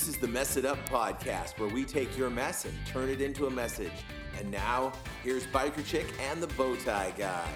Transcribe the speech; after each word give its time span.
This 0.00 0.08
is 0.08 0.16
the 0.16 0.28
Mess 0.28 0.56
It 0.56 0.64
Up 0.64 0.78
podcast 0.88 1.58
where 1.58 1.68
we 1.68 1.84
take 1.84 2.16
your 2.16 2.30
mess 2.30 2.64
and 2.64 2.72
turn 2.86 3.10
it 3.10 3.20
into 3.20 3.48
a 3.48 3.50
message. 3.50 3.92
And 4.38 4.50
now, 4.50 4.92
here's 5.22 5.44
Biker 5.48 5.84
Chick 5.84 6.06
and 6.30 6.42
the 6.42 6.46
Bowtie 6.46 7.14
Guy. 7.18 7.46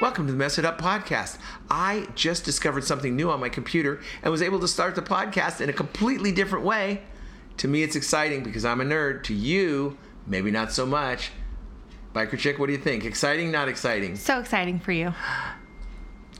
Welcome 0.00 0.24
to 0.24 0.32
the 0.32 0.38
Mess 0.38 0.58
It 0.58 0.64
Up 0.64 0.80
podcast. 0.80 1.36
I 1.70 2.08
just 2.14 2.46
discovered 2.46 2.84
something 2.84 3.14
new 3.14 3.30
on 3.30 3.38
my 3.38 3.50
computer 3.50 4.00
and 4.22 4.32
was 4.32 4.40
able 4.40 4.60
to 4.60 4.68
start 4.68 4.94
the 4.94 5.02
podcast 5.02 5.60
in 5.60 5.68
a 5.68 5.74
completely 5.74 6.32
different 6.32 6.64
way. 6.64 7.02
To 7.58 7.68
me, 7.68 7.82
it's 7.82 7.94
exciting 7.94 8.42
because 8.42 8.64
I'm 8.64 8.80
a 8.80 8.84
nerd. 8.84 9.22
To 9.24 9.34
you, 9.34 9.98
maybe 10.26 10.50
not 10.50 10.72
so 10.72 10.86
much. 10.86 11.30
Biker 12.14 12.38
Chick, 12.38 12.58
what 12.58 12.68
do 12.68 12.72
you 12.72 12.78
think? 12.78 13.04
Exciting, 13.04 13.50
not 13.50 13.68
exciting? 13.68 14.16
So 14.16 14.40
exciting 14.40 14.80
for 14.80 14.92
you. 14.92 15.12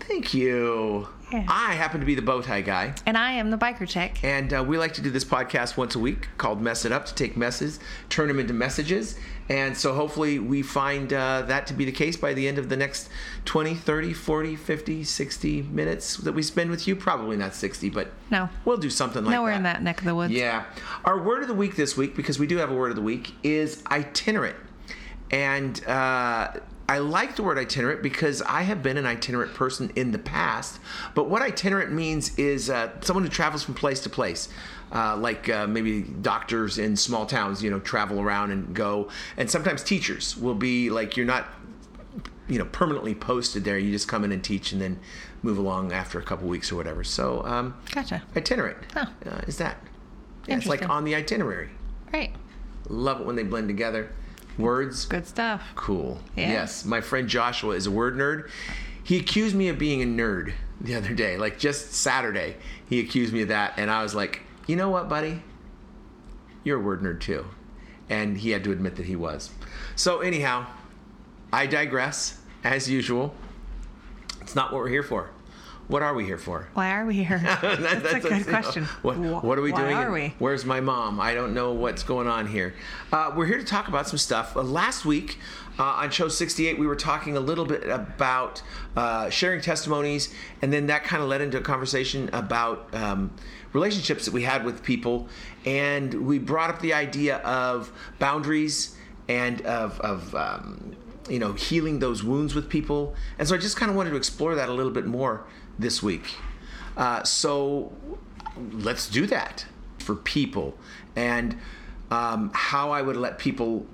Thank 0.00 0.34
you. 0.34 1.08
Yeah. 1.32 1.44
I 1.48 1.74
happen 1.74 2.00
to 2.00 2.06
be 2.06 2.16
the 2.16 2.22
bow 2.22 2.42
tie 2.42 2.60
guy, 2.60 2.92
And 3.06 3.16
I 3.16 3.32
am 3.32 3.50
the 3.52 3.56
biker 3.56 3.86
chick. 3.88 4.18
and 4.24 4.52
uh, 4.52 4.64
we 4.66 4.78
like 4.78 4.94
to 4.94 5.00
do 5.00 5.10
this 5.10 5.24
podcast 5.24 5.76
once 5.76 5.94
a 5.94 5.98
week 6.00 6.26
called 6.38 6.60
Mess 6.60 6.84
It 6.84 6.90
Up 6.90 7.06
to 7.06 7.14
take 7.14 7.36
messes, 7.36 7.78
turn 8.08 8.26
them 8.26 8.40
into 8.40 8.52
messages. 8.52 9.16
And 9.48 9.76
so 9.76 9.94
hopefully 9.94 10.40
we 10.40 10.62
find 10.62 11.12
uh, 11.12 11.42
that 11.42 11.68
to 11.68 11.74
be 11.74 11.84
the 11.84 11.92
case 11.92 12.16
by 12.16 12.34
the 12.34 12.48
end 12.48 12.58
of 12.58 12.68
the 12.68 12.76
next 12.76 13.08
20, 13.44 13.74
30, 13.76 14.12
40, 14.12 14.56
50, 14.56 15.04
60 15.04 15.62
minutes 15.62 16.16
that 16.18 16.32
we 16.32 16.42
spend 16.42 16.70
with 16.70 16.88
you. 16.88 16.96
Probably 16.96 17.36
not 17.36 17.54
60, 17.54 17.90
but 17.90 18.08
No. 18.30 18.48
we'll 18.64 18.76
do 18.76 18.90
something 18.90 19.24
like 19.24 19.32
Nowhere 19.32 19.52
that. 19.52 19.56
in 19.58 19.62
that 19.64 19.82
neck 19.84 19.98
of 20.00 20.06
the 20.06 20.14
woods. 20.16 20.32
Yeah. 20.32 20.64
Our 21.04 21.22
word 21.22 21.42
of 21.42 21.48
the 21.48 21.54
week 21.54 21.76
this 21.76 21.96
week, 21.96 22.16
because 22.16 22.40
we 22.40 22.48
do 22.48 22.56
have 22.56 22.70
a 22.70 22.74
word 22.74 22.90
of 22.90 22.96
the 22.96 23.02
week, 23.02 23.34
is 23.44 23.84
itinerant. 23.90 24.56
And 25.30 25.84
uh, 25.86 26.52
I 26.90 26.98
like 26.98 27.36
the 27.36 27.44
word 27.44 27.56
itinerant 27.56 28.02
because 28.02 28.42
I 28.42 28.62
have 28.62 28.82
been 28.82 28.96
an 28.96 29.06
itinerant 29.06 29.54
person 29.54 29.92
in 29.94 30.10
the 30.10 30.18
past. 30.18 30.80
But 31.14 31.30
what 31.30 31.40
itinerant 31.40 31.92
means 31.92 32.36
is 32.36 32.68
uh, 32.68 32.90
someone 33.00 33.22
who 33.22 33.30
travels 33.30 33.62
from 33.62 33.74
place 33.74 34.00
to 34.00 34.10
place. 34.10 34.48
Uh, 34.92 35.16
like 35.16 35.48
uh, 35.48 35.68
maybe 35.68 36.02
doctors 36.02 36.76
in 36.78 36.96
small 36.96 37.26
towns, 37.26 37.62
you 37.62 37.70
know, 37.70 37.78
travel 37.78 38.20
around 38.20 38.50
and 38.50 38.74
go. 38.74 39.08
And 39.36 39.48
sometimes 39.48 39.84
teachers 39.84 40.36
will 40.36 40.56
be 40.56 40.90
like, 40.90 41.16
you're 41.16 41.26
not 41.26 41.46
you 42.48 42.58
know 42.58 42.64
permanently 42.64 43.14
posted 43.14 43.62
there 43.62 43.78
you 43.78 43.92
just 43.92 44.08
come 44.08 44.24
in 44.24 44.32
and 44.32 44.42
teach 44.42 44.72
and 44.72 44.80
then 44.80 44.98
move 45.44 45.56
along 45.56 45.92
after 45.92 46.18
a 46.18 46.22
couple 46.24 46.48
weeks 46.48 46.72
or 46.72 46.74
whatever 46.74 47.04
so 47.04 47.44
um 47.46 47.76
Gotcha. 47.92 48.24
itinerant 48.34 48.76
Huh. 48.92 49.06
uh, 49.24 49.40
is 49.46 49.58
that 49.58 49.76
yeah, 50.48 50.56
it's 50.56 50.66
like 50.66 50.88
on 50.90 51.04
the 51.04 51.14
itinerary 51.14 51.68
Right. 52.12 52.34
love 52.88 53.20
it 53.20 53.26
when 53.28 53.36
they 53.36 53.44
blend 53.44 53.68
together 53.68 54.10
words? 54.58 55.06
Good 55.06 55.26
stuff. 55.26 55.62
cool. 55.74 56.20
Yeah. 56.36 56.50
yes. 56.50 56.84
My 56.84 57.00
friend 57.00 57.28
joshua 57.28 57.74
is 57.74 57.86
a 57.86 57.90
word 57.90 58.14
nerd. 58.16 58.48
He 59.02 59.18
accused 59.18 59.56
me 59.56 59.68
of 59.68 59.78
being 59.78 60.02
a 60.02 60.06
nerd 60.06 60.52
the 60.80 60.94
other 60.94 61.14
day 61.14 61.36
like 61.36 61.58
just 61.58 61.92
saturday. 61.92 62.56
He 62.88 63.00
accused 63.00 63.32
me 63.32 63.42
of 63.42 63.48
that 63.48 63.74
and 63.76 63.90
i 63.90 64.02
was 64.02 64.14
like 64.14 64.42
you 64.66 64.76
know 64.76 64.88
what 64.90 65.08
buddy? 65.08 65.42
You're 66.64 66.78
a 66.78 66.82
word 66.82 67.02
nerd 67.02 67.20
too. 67.20 67.46
And 68.08 68.38
he 68.38 68.50
had 68.50 68.64
to 68.64 68.72
admit 68.72 68.96
that 68.96 69.06
he 69.06 69.16
was. 69.16 69.50
So 69.96 70.20
anyhow 70.20 70.66
i 71.52 71.66
digress 71.66 72.40
as 72.64 72.88
usual. 72.88 73.34
It's 74.40 74.54
not 74.54 74.72
what 74.72 74.78
we're 74.82 74.88
here 74.88 75.02
for 75.02 75.30
what 75.90 76.02
are 76.02 76.14
we 76.14 76.24
here 76.24 76.38
for 76.38 76.68
Why 76.74 76.92
are 76.92 77.04
we 77.04 77.24
here? 77.24 77.38
That- 77.60 77.80
That's, 78.02 78.12
a 78.14 78.20
good 78.20 78.32
you 78.32 78.38
know, 78.38 78.44
question. 78.44 78.84
What, 79.02 79.18
what 79.18 79.58
are 79.58 79.62
we 79.62 79.72
why 79.72 79.80
doing? 79.80 79.96
are 79.96 80.12
we? 80.12 80.34
Where's 80.38 80.64
my 80.64 80.80
mom? 80.80 81.20
I 81.20 81.34
don't 81.34 81.52
know 81.52 81.72
what's 81.72 82.02
going 82.04 82.28
on 82.28 82.46
here. 82.46 82.74
Uh, 83.12 83.32
we're 83.34 83.46
here 83.46 83.58
to 83.58 83.64
talk 83.64 83.88
about 83.88 84.06
some 84.06 84.18
stuff. 84.18 84.56
Uh, 84.56 84.62
last 84.62 85.04
week 85.04 85.38
uh, 85.78 85.84
on 85.84 86.10
show 86.10 86.28
68, 86.28 86.78
we 86.78 86.86
were 86.86 86.96
talking 86.96 87.36
a 87.36 87.40
little 87.40 87.64
bit 87.64 87.88
about 87.88 88.62
uh, 88.96 89.30
sharing 89.30 89.60
testimonies, 89.60 90.32
and 90.62 90.72
then 90.72 90.86
that 90.86 91.04
kind 91.04 91.22
of 91.22 91.28
led 91.28 91.40
into 91.40 91.58
a 91.58 91.62
conversation 91.62 92.30
about 92.32 92.94
um, 92.94 93.32
relationships 93.72 94.24
that 94.26 94.34
we 94.34 94.42
had 94.42 94.64
with 94.64 94.82
people. 94.82 95.28
And 95.64 96.26
we 96.26 96.38
brought 96.38 96.70
up 96.70 96.80
the 96.80 96.94
idea 96.94 97.38
of 97.38 97.92
boundaries 98.18 98.96
and 99.28 99.62
of, 99.62 100.00
of 100.00 100.34
um, 100.34 100.96
you 101.28 101.38
know, 101.38 101.52
healing 101.52 101.98
those 101.98 102.22
wounds 102.24 102.54
with 102.54 102.68
people. 102.68 103.14
And 103.38 103.46
so 103.46 103.54
I 103.54 103.58
just 103.58 103.76
kind 103.76 103.90
of 103.90 103.96
wanted 103.96 104.10
to 104.10 104.16
explore 104.16 104.54
that 104.56 104.68
a 104.68 104.72
little 104.72 104.92
bit 104.92 105.06
more 105.06 105.46
this 105.78 106.02
week. 106.02 106.36
Uh, 106.96 107.22
so 107.22 107.92
let's 108.72 109.08
do 109.08 109.26
that 109.26 109.66
for 109.98 110.14
people 110.14 110.76
and 111.16 111.56
um, 112.10 112.50
how 112.54 112.90
I 112.90 113.02
would 113.02 113.16
let 113.16 113.38
people 113.38 113.86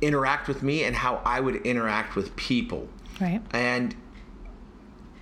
interact 0.00 0.48
with 0.48 0.62
me 0.62 0.84
and 0.84 0.96
how 0.96 1.20
I 1.24 1.40
would 1.40 1.56
interact 1.56 2.16
with 2.16 2.34
people. 2.36 2.88
Right. 3.20 3.42
And 3.52 3.94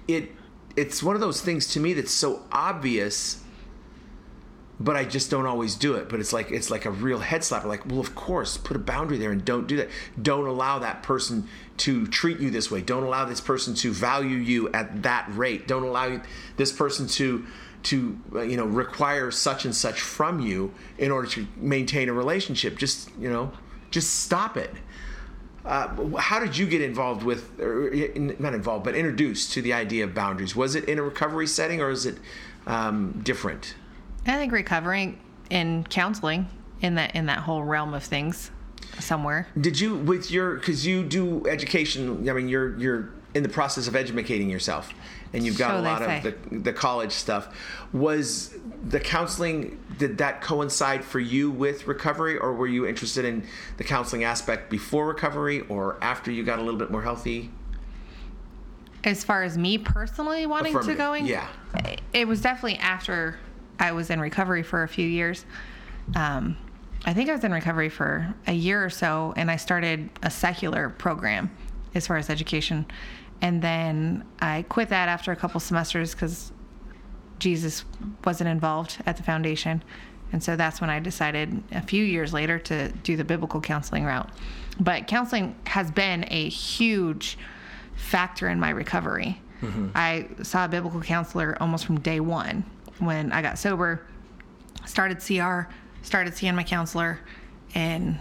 it 0.06 0.32
it's 0.76 1.02
one 1.02 1.14
of 1.14 1.20
those 1.20 1.40
things 1.40 1.66
to 1.68 1.80
me 1.80 1.94
that's 1.94 2.12
so 2.12 2.42
obvious 2.52 3.42
but 4.78 4.94
I 4.94 5.04
just 5.04 5.30
don't 5.30 5.46
always 5.46 5.74
do 5.74 5.94
it. 5.94 6.08
But 6.08 6.20
it's 6.20 6.32
like 6.32 6.50
it's 6.50 6.70
like 6.70 6.84
a 6.84 6.90
real 6.90 7.18
head 7.18 7.40
slapper. 7.40 7.64
Like, 7.64 7.86
well, 7.86 8.00
of 8.00 8.14
course, 8.14 8.56
put 8.56 8.76
a 8.76 8.80
boundary 8.80 9.18
there 9.18 9.32
and 9.32 9.44
don't 9.44 9.66
do 9.66 9.76
that. 9.76 9.88
Don't 10.20 10.46
allow 10.46 10.78
that 10.80 11.02
person 11.02 11.48
to 11.78 12.06
treat 12.06 12.40
you 12.40 12.50
this 12.50 12.70
way. 12.70 12.80
Don't 12.80 13.02
allow 13.02 13.24
this 13.24 13.40
person 13.40 13.74
to 13.76 13.92
value 13.92 14.36
you 14.36 14.70
at 14.72 15.02
that 15.02 15.26
rate. 15.30 15.68
Don't 15.68 15.84
allow 15.84 16.20
this 16.56 16.72
person 16.72 17.06
to 17.08 17.46
to 17.84 18.18
uh, 18.34 18.40
you 18.42 18.56
know 18.56 18.64
require 18.64 19.30
such 19.30 19.64
and 19.64 19.74
such 19.74 20.00
from 20.00 20.40
you 20.40 20.72
in 20.98 21.10
order 21.10 21.28
to 21.28 21.46
maintain 21.56 22.08
a 22.08 22.12
relationship. 22.12 22.78
Just 22.78 23.10
you 23.18 23.30
know, 23.30 23.52
just 23.90 24.22
stop 24.22 24.56
it. 24.56 24.74
Uh, 25.64 26.16
how 26.16 26.38
did 26.38 26.56
you 26.56 26.64
get 26.64 26.80
involved 26.80 27.24
with, 27.24 27.58
or, 27.58 27.88
in- 27.88 28.36
not 28.38 28.54
involved, 28.54 28.84
but 28.84 28.94
introduced 28.94 29.52
to 29.52 29.60
the 29.60 29.72
idea 29.72 30.04
of 30.04 30.14
boundaries? 30.14 30.54
Was 30.54 30.76
it 30.76 30.84
in 30.84 30.96
a 31.00 31.02
recovery 31.02 31.48
setting 31.48 31.80
or 31.80 31.90
is 31.90 32.06
it 32.06 32.18
um, 32.68 33.20
different? 33.24 33.74
I 34.28 34.36
think 34.36 34.52
recovering 34.52 35.18
in 35.50 35.84
counseling 35.84 36.48
in 36.80 36.94
that 36.96 37.14
in 37.14 37.26
that 37.26 37.38
whole 37.38 37.62
realm 37.64 37.94
of 37.94 38.04
things 38.04 38.50
somewhere. 38.98 39.46
Did 39.60 39.80
you 39.80 39.96
with 39.96 40.30
your 40.30 40.56
because 40.56 40.86
you 40.86 41.02
do 41.02 41.46
education? 41.46 42.28
I 42.28 42.32
mean, 42.32 42.48
you're 42.48 42.76
you're 42.78 43.10
in 43.34 43.42
the 43.42 43.48
process 43.48 43.86
of 43.86 43.94
educating 43.94 44.48
yourself, 44.48 44.92
and 45.32 45.44
you've 45.44 45.58
got 45.58 45.72
So 45.72 45.80
a 45.80 45.82
lot 45.82 46.02
of 46.02 46.22
the 46.22 46.58
the 46.58 46.72
college 46.72 47.12
stuff. 47.12 47.54
Was 47.92 48.54
the 48.88 49.00
counseling 49.00 49.78
did 49.98 50.18
that 50.18 50.40
coincide 50.40 51.04
for 51.04 51.20
you 51.20 51.50
with 51.50 51.86
recovery, 51.86 52.38
or 52.38 52.54
were 52.54 52.66
you 52.66 52.86
interested 52.86 53.24
in 53.24 53.46
the 53.76 53.84
counseling 53.84 54.24
aspect 54.24 54.70
before 54.70 55.06
recovery 55.06 55.60
or 55.68 55.98
after 56.02 56.30
you 56.30 56.44
got 56.44 56.58
a 56.58 56.62
little 56.62 56.78
bit 56.78 56.90
more 56.90 57.02
healthy? 57.02 57.50
As 59.04 59.22
far 59.22 59.44
as 59.44 59.56
me 59.56 59.78
personally 59.78 60.46
wanting 60.46 60.76
to 60.80 60.94
going, 60.94 61.26
yeah. 61.26 61.46
it 62.12 62.26
was 62.26 62.40
definitely 62.40 62.78
after 62.78 63.38
I 63.78 63.92
was 63.92 64.10
in 64.10 64.20
recovery 64.20 64.62
for 64.62 64.82
a 64.82 64.88
few 64.88 65.06
years. 65.06 65.44
Um, 66.14 66.56
I 67.04 67.14
think 67.14 67.28
I 67.28 67.32
was 67.32 67.44
in 67.44 67.52
recovery 67.52 67.88
for 67.88 68.34
a 68.46 68.52
year 68.52 68.84
or 68.84 68.90
so, 68.90 69.32
and 69.36 69.50
I 69.50 69.56
started 69.56 70.10
a 70.22 70.30
secular 70.30 70.88
program 70.88 71.50
as 71.94 72.06
far 72.06 72.16
as 72.16 72.30
education. 72.30 72.86
And 73.40 73.62
then 73.62 74.24
I 74.40 74.64
quit 74.68 74.88
that 74.88 75.08
after 75.08 75.30
a 75.32 75.36
couple 75.36 75.60
semesters 75.60 76.14
because 76.14 76.52
Jesus 77.38 77.84
wasn't 78.24 78.48
involved 78.48 78.98
at 79.06 79.16
the 79.16 79.22
foundation. 79.22 79.82
And 80.32 80.42
so 80.42 80.56
that's 80.56 80.80
when 80.80 80.90
I 80.90 80.98
decided 80.98 81.62
a 81.72 81.82
few 81.82 82.04
years 82.04 82.32
later 82.32 82.58
to 82.60 82.90
do 82.90 83.16
the 83.16 83.24
biblical 83.24 83.60
counseling 83.60 84.04
route. 84.04 84.30
But 84.80 85.06
counseling 85.06 85.54
has 85.66 85.90
been 85.90 86.24
a 86.28 86.48
huge 86.48 87.38
factor 87.94 88.48
in 88.48 88.58
my 88.58 88.70
recovery. 88.70 89.40
Mm-hmm. 89.62 89.88
I 89.94 90.28
saw 90.42 90.64
a 90.64 90.68
biblical 90.68 91.00
counselor 91.00 91.56
almost 91.60 91.86
from 91.86 92.00
day 92.00 92.20
one 92.20 92.64
when 92.98 93.32
I 93.32 93.42
got 93.42 93.58
sober, 93.58 94.06
started 94.84 95.18
CR, 95.18 95.72
started 96.06 96.36
seeing 96.36 96.54
my 96.54 96.62
counselor, 96.62 97.18
and 97.74 98.18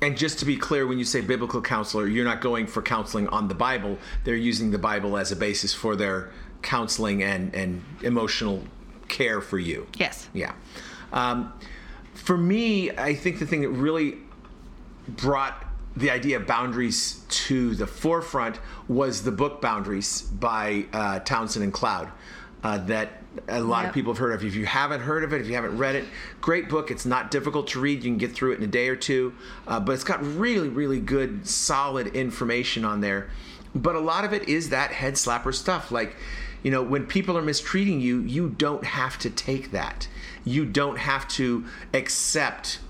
And 0.00 0.16
just 0.16 0.38
to 0.38 0.44
be 0.44 0.56
clear, 0.56 0.86
when 0.86 0.98
you 0.98 1.04
say 1.04 1.20
biblical 1.20 1.60
counselor, 1.60 2.06
you're 2.06 2.24
not 2.24 2.40
going 2.40 2.66
for 2.66 2.80
counseling 2.80 3.26
on 3.28 3.48
the 3.48 3.54
Bible. 3.54 3.98
They're 4.24 4.36
using 4.36 4.70
the 4.70 4.78
Bible 4.78 5.18
as 5.18 5.32
a 5.32 5.36
basis 5.36 5.74
for 5.74 5.96
their 5.96 6.30
counseling 6.62 7.22
and, 7.22 7.52
and 7.54 7.82
emotional 8.02 8.62
care 9.08 9.40
for 9.40 9.58
you. 9.58 9.86
yes. 9.96 10.28
Yeah. 10.32 10.52
Um, 11.12 11.52
for 12.14 12.36
me, 12.36 12.90
I 12.90 13.14
think 13.14 13.38
the 13.38 13.46
thing 13.46 13.62
that 13.62 13.70
really 13.70 14.18
brought 15.08 15.64
the 15.96 16.10
idea 16.10 16.36
of 16.36 16.46
boundaries 16.46 17.24
to 17.28 17.74
the 17.74 17.86
forefront 17.86 18.60
was 18.86 19.22
the 19.22 19.32
book 19.32 19.60
Boundaries 19.60 20.22
by 20.22 20.86
uh, 20.92 21.20
Townsend 21.20 21.64
and 21.64 21.72
Cloud. 21.72 22.10
Uh, 22.62 22.78
that 22.78 23.17
a 23.48 23.60
lot 23.60 23.84
of 23.84 23.92
people 23.92 24.12
have 24.12 24.18
heard 24.18 24.32
of. 24.32 24.44
If 24.44 24.54
you 24.54 24.66
haven't 24.66 25.00
heard 25.00 25.24
of 25.24 25.32
it, 25.32 25.40
if 25.40 25.46
you 25.46 25.54
haven't 25.54 25.76
read 25.76 25.94
it, 25.94 26.04
great 26.40 26.68
book. 26.68 26.90
It's 26.90 27.06
not 27.06 27.30
difficult 27.30 27.68
to 27.68 27.80
read. 27.80 28.02
You 28.02 28.10
can 28.10 28.18
get 28.18 28.32
through 28.32 28.52
it 28.52 28.58
in 28.58 28.64
a 28.64 28.68
day 28.68 28.88
or 28.88 28.96
two, 28.96 29.34
uh, 29.66 29.80
but 29.80 29.92
it's 29.92 30.04
got 30.04 30.24
really, 30.24 30.68
really 30.68 31.00
good, 31.00 31.46
solid 31.46 32.08
information 32.08 32.84
on 32.84 33.00
there. 33.00 33.30
But 33.74 33.96
a 33.96 34.00
lot 34.00 34.24
of 34.24 34.32
it 34.32 34.48
is 34.48 34.70
that 34.70 34.92
head 34.92 35.14
slapper 35.14 35.54
stuff. 35.54 35.90
Like, 35.90 36.16
you 36.62 36.70
know, 36.70 36.82
when 36.82 37.06
people 37.06 37.36
are 37.36 37.42
mistreating 37.42 38.00
you, 38.00 38.20
you 38.20 38.48
don't 38.48 38.84
have 38.84 39.18
to 39.18 39.30
take 39.30 39.70
that. 39.72 40.08
You 40.44 40.64
don't 40.64 40.98
have 40.98 41.28
to 41.28 41.66
accept 41.92 42.80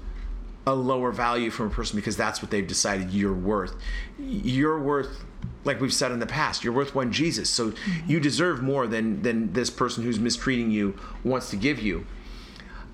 a 0.67 0.75
lower 0.75 1.11
value 1.13 1.51
from 1.51 1.67
a 1.69 1.71
person 1.71 1.97
because 1.97 2.17
that's 2.17 2.43
what 2.43 2.51
they've 2.51 2.67
decided 2.67 3.11
you're 3.11 3.35
worth. 3.35 3.75
You're 4.19 4.81
worth 4.81 5.25
like 5.69 5.81
we've 5.81 5.95
said 5.95 6.11
in 6.11 6.19
the 6.19 6.27
past, 6.27 6.65
you're 6.65 6.73
worth 6.73 6.97
one 6.97 7.13
Jesus. 7.13 7.49
So 7.49 7.73
you 8.09 8.19
deserve 8.19 8.61
more 8.61 8.89
than 8.89 9.23
than 9.23 9.53
this 9.53 9.71
person 9.71 10.03
who's 10.03 10.19
mistreating 10.19 10.73
you 10.73 10.99
wants 11.23 11.51
to 11.51 11.57
give 11.57 11.79
you. 11.79 12.05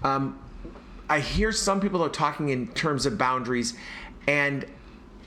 Um, 0.02 0.38
I 1.08 1.20
hear 1.20 1.52
some 1.52 1.80
people 1.80 2.04
are 2.04 2.10
talking 2.10 2.50
in 2.50 2.68
terms 2.68 3.06
of 3.06 3.16
boundaries, 3.16 3.74
and 4.26 4.66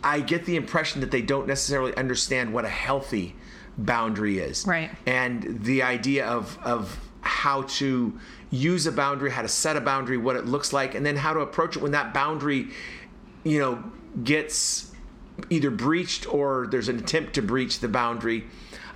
I 0.04 0.20
get 0.20 0.46
the 0.46 0.56
impression 0.56 1.02
that 1.02 1.10
they 1.10 1.22
don't 1.22 1.48
necessarily 1.48 1.96
understand 1.96 2.54
what 2.54 2.66
a 2.66 2.70
healthy 2.70 3.36
boundary 3.78 4.40
is. 4.40 4.66
Right. 4.68 4.92
And 5.08 5.64
the 5.64 5.82
idea 5.82 6.28
of 6.28 6.60
of 6.64 7.00
how 7.22 7.64
to 7.64 8.18
use 8.52 8.86
a 8.86 8.92
boundary, 8.92 9.32
how 9.32 9.42
to 9.42 9.48
set 9.48 9.76
a 9.76 9.82
boundary, 9.82 10.18
what 10.18 10.36
it 10.36 10.46
looks 10.46 10.72
like, 10.72 10.96
and 10.96 11.06
then 11.06 11.16
how 11.16 11.34
to 11.34 11.40
approach 11.40 11.76
it 11.76 11.82
when 11.82 11.92
that 11.92 12.14
boundary, 12.14 12.70
you 13.44 13.60
know, 13.60 13.84
gets 14.24 14.87
either 15.50 15.70
breached 15.70 16.32
or 16.34 16.68
there's 16.70 16.90
an 16.90 17.00
attempt 17.00 17.34
to 17.36 17.42
breach 17.42 17.80
the 17.80 17.88
boundary. 17.88 18.46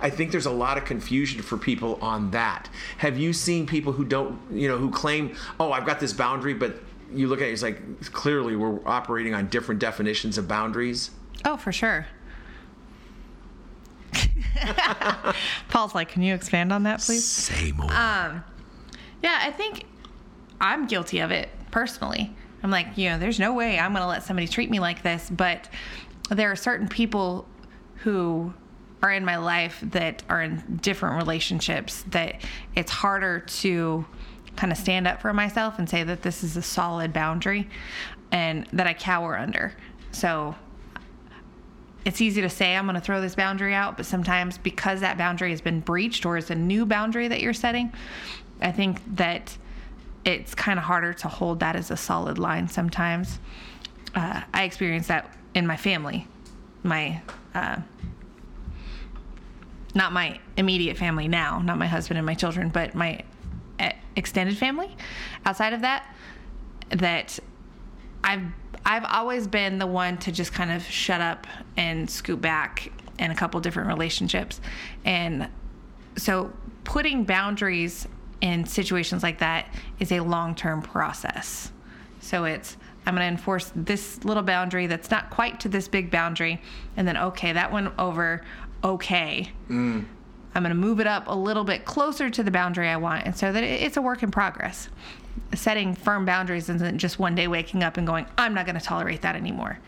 I 0.00 0.10
think 0.10 0.32
there's 0.32 0.46
a 0.46 0.52
lot 0.52 0.78
of 0.78 0.84
confusion 0.84 1.42
for 1.42 1.56
people 1.56 1.98
on 2.02 2.32
that. 2.32 2.68
Have 2.98 3.18
you 3.18 3.32
seen 3.32 3.66
people 3.66 3.92
who 3.92 4.04
don't, 4.04 4.40
you 4.50 4.68
know, 4.68 4.76
who 4.76 4.90
claim, 4.90 5.36
"Oh, 5.60 5.70
I've 5.70 5.86
got 5.86 6.00
this 6.00 6.12
boundary," 6.12 6.54
but 6.54 6.76
you 7.14 7.28
look 7.28 7.40
at 7.40 7.48
it, 7.48 7.52
it's 7.52 7.62
like 7.62 8.00
clearly 8.12 8.56
we're 8.56 8.86
operating 8.86 9.34
on 9.34 9.48
different 9.48 9.80
definitions 9.80 10.38
of 10.38 10.48
boundaries. 10.48 11.10
Oh, 11.44 11.56
for 11.56 11.72
sure. 11.72 12.06
Paul's 15.68 15.94
like, 15.94 16.08
can 16.08 16.22
you 16.22 16.34
expand 16.34 16.72
on 16.72 16.82
that, 16.84 17.00
please? 17.00 17.26
Say 17.26 17.72
more. 17.72 17.90
Um, 17.90 18.44
yeah, 19.22 19.38
I 19.42 19.50
think 19.50 19.84
I'm 20.60 20.86
guilty 20.86 21.20
of 21.20 21.30
it 21.30 21.48
personally. 21.70 22.34
I'm 22.62 22.70
like, 22.70 22.96
you 22.96 23.08
know, 23.10 23.18
there's 23.18 23.40
no 23.40 23.52
way 23.52 23.78
I'm 23.78 23.92
going 23.92 24.02
to 24.02 24.08
let 24.08 24.22
somebody 24.22 24.46
treat 24.46 24.70
me 24.70 24.78
like 24.78 25.02
this. 25.02 25.28
But 25.30 25.68
there 26.34 26.50
are 26.50 26.56
certain 26.56 26.88
people 26.88 27.46
who 27.96 28.52
are 29.02 29.12
in 29.12 29.24
my 29.24 29.36
life 29.36 29.80
that 29.82 30.22
are 30.28 30.42
in 30.42 30.78
different 30.80 31.16
relationships 31.16 32.04
that 32.08 32.40
it's 32.76 32.90
harder 32.90 33.40
to 33.40 34.04
kind 34.56 34.70
of 34.70 34.78
stand 34.78 35.08
up 35.08 35.20
for 35.20 35.32
myself 35.32 35.78
and 35.78 35.88
say 35.88 36.04
that 36.04 36.22
this 36.22 36.44
is 36.44 36.56
a 36.56 36.62
solid 36.62 37.12
boundary 37.12 37.68
and 38.30 38.66
that 38.72 38.86
I 38.86 38.94
cower 38.94 39.36
under. 39.36 39.74
So 40.12 40.54
it's 42.04 42.20
easy 42.20 42.42
to 42.42 42.48
say 42.48 42.76
I'm 42.76 42.84
going 42.84 42.94
to 42.94 43.00
throw 43.00 43.20
this 43.20 43.34
boundary 43.34 43.74
out, 43.74 43.96
but 43.96 44.06
sometimes 44.06 44.58
because 44.58 45.00
that 45.00 45.18
boundary 45.18 45.50
has 45.50 45.60
been 45.60 45.80
breached 45.80 46.26
or 46.26 46.36
is 46.36 46.50
a 46.50 46.54
new 46.54 46.86
boundary 46.86 47.28
that 47.28 47.40
you're 47.40 47.54
setting, 47.54 47.92
I 48.60 48.72
think 48.72 49.00
that 49.16 49.56
it's 50.24 50.54
kind 50.54 50.78
of 50.78 50.84
harder 50.84 51.12
to 51.12 51.28
hold 51.28 51.60
that 51.60 51.74
as 51.74 51.90
a 51.90 51.96
solid 51.96 52.38
line 52.38 52.68
sometimes. 52.68 53.40
Uh, 54.14 54.42
I 54.52 54.64
experienced 54.64 55.08
that 55.08 55.34
in 55.54 55.66
my 55.66 55.76
family, 55.76 56.26
my 56.82 57.20
uh, 57.54 57.76
not 59.94 60.12
my 60.12 60.40
immediate 60.56 60.96
family 60.96 61.28
now, 61.28 61.58
not 61.58 61.78
my 61.78 61.86
husband 61.86 62.18
and 62.18 62.26
my 62.26 62.34
children, 62.34 62.70
but 62.70 62.94
my 62.94 63.20
uh, 63.78 63.90
extended 64.16 64.56
family. 64.56 64.96
Outside 65.44 65.74
of 65.74 65.82
that, 65.82 66.14
that 66.90 67.38
I've 68.24 68.44
I've 68.84 69.04
always 69.04 69.46
been 69.46 69.78
the 69.78 69.86
one 69.86 70.18
to 70.18 70.32
just 70.32 70.52
kind 70.52 70.72
of 70.72 70.82
shut 70.82 71.20
up 71.20 71.46
and 71.76 72.08
scoot 72.08 72.40
back 72.40 72.90
in 73.18 73.30
a 73.30 73.34
couple 73.34 73.60
different 73.60 73.88
relationships. 73.88 74.60
And 75.04 75.48
so 76.16 76.52
putting 76.84 77.24
boundaries 77.24 78.08
in 78.40 78.66
situations 78.66 79.22
like 79.22 79.38
that 79.38 79.72
is 80.00 80.10
a 80.10 80.20
long-term 80.20 80.82
process. 80.82 81.70
So 82.20 82.44
it's 82.44 82.76
I'm 83.04 83.14
going 83.14 83.26
to 83.26 83.30
enforce 83.32 83.72
this 83.74 84.24
little 84.24 84.42
boundary 84.42 84.86
that's 84.86 85.10
not 85.10 85.30
quite 85.30 85.60
to 85.60 85.68
this 85.68 85.88
big 85.88 86.10
boundary 86.10 86.60
and 86.96 87.06
then 87.06 87.16
okay, 87.16 87.52
that 87.52 87.72
went 87.72 87.92
over 87.98 88.42
okay. 88.84 89.50
Mm. 89.68 90.04
I'm 90.54 90.62
going 90.62 90.74
to 90.74 90.80
move 90.80 91.00
it 91.00 91.06
up 91.06 91.24
a 91.28 91.34
little 91.34 91.64
bit 91.64 91.84
closer 91.84 92.28
to 92.28 92.42
the 92.42 92.50
boundary 92.50 92.88
I 92.88 92.96
want, 92.96 93.24
and 93.24 93.36
so 93.36 93.52
that 93.52 93.64
it's 93.64 93.96
a 93.96 94.02
work 94.02 94.22
in 94.22 94.30
progress. 94.30 94.88
Setting 95.54 95.94
firm 95.94 96.26
boundaries 96.26 96.68
isn't 96.68 96.98
just 96.98 97.18
one 97.18 97.34
day 97.34 97.48
waking 97.48 97.82
up 97.82 97.96
and 97.96 98.06
going, 98.06 98.26
I'm 98.36 98.52
not 98.52 98.66
going 98.66 98.78
to 98.78 98.84
tolerate 98.84 99.22
that 99.22 99.34
anymore. 99.34 99.78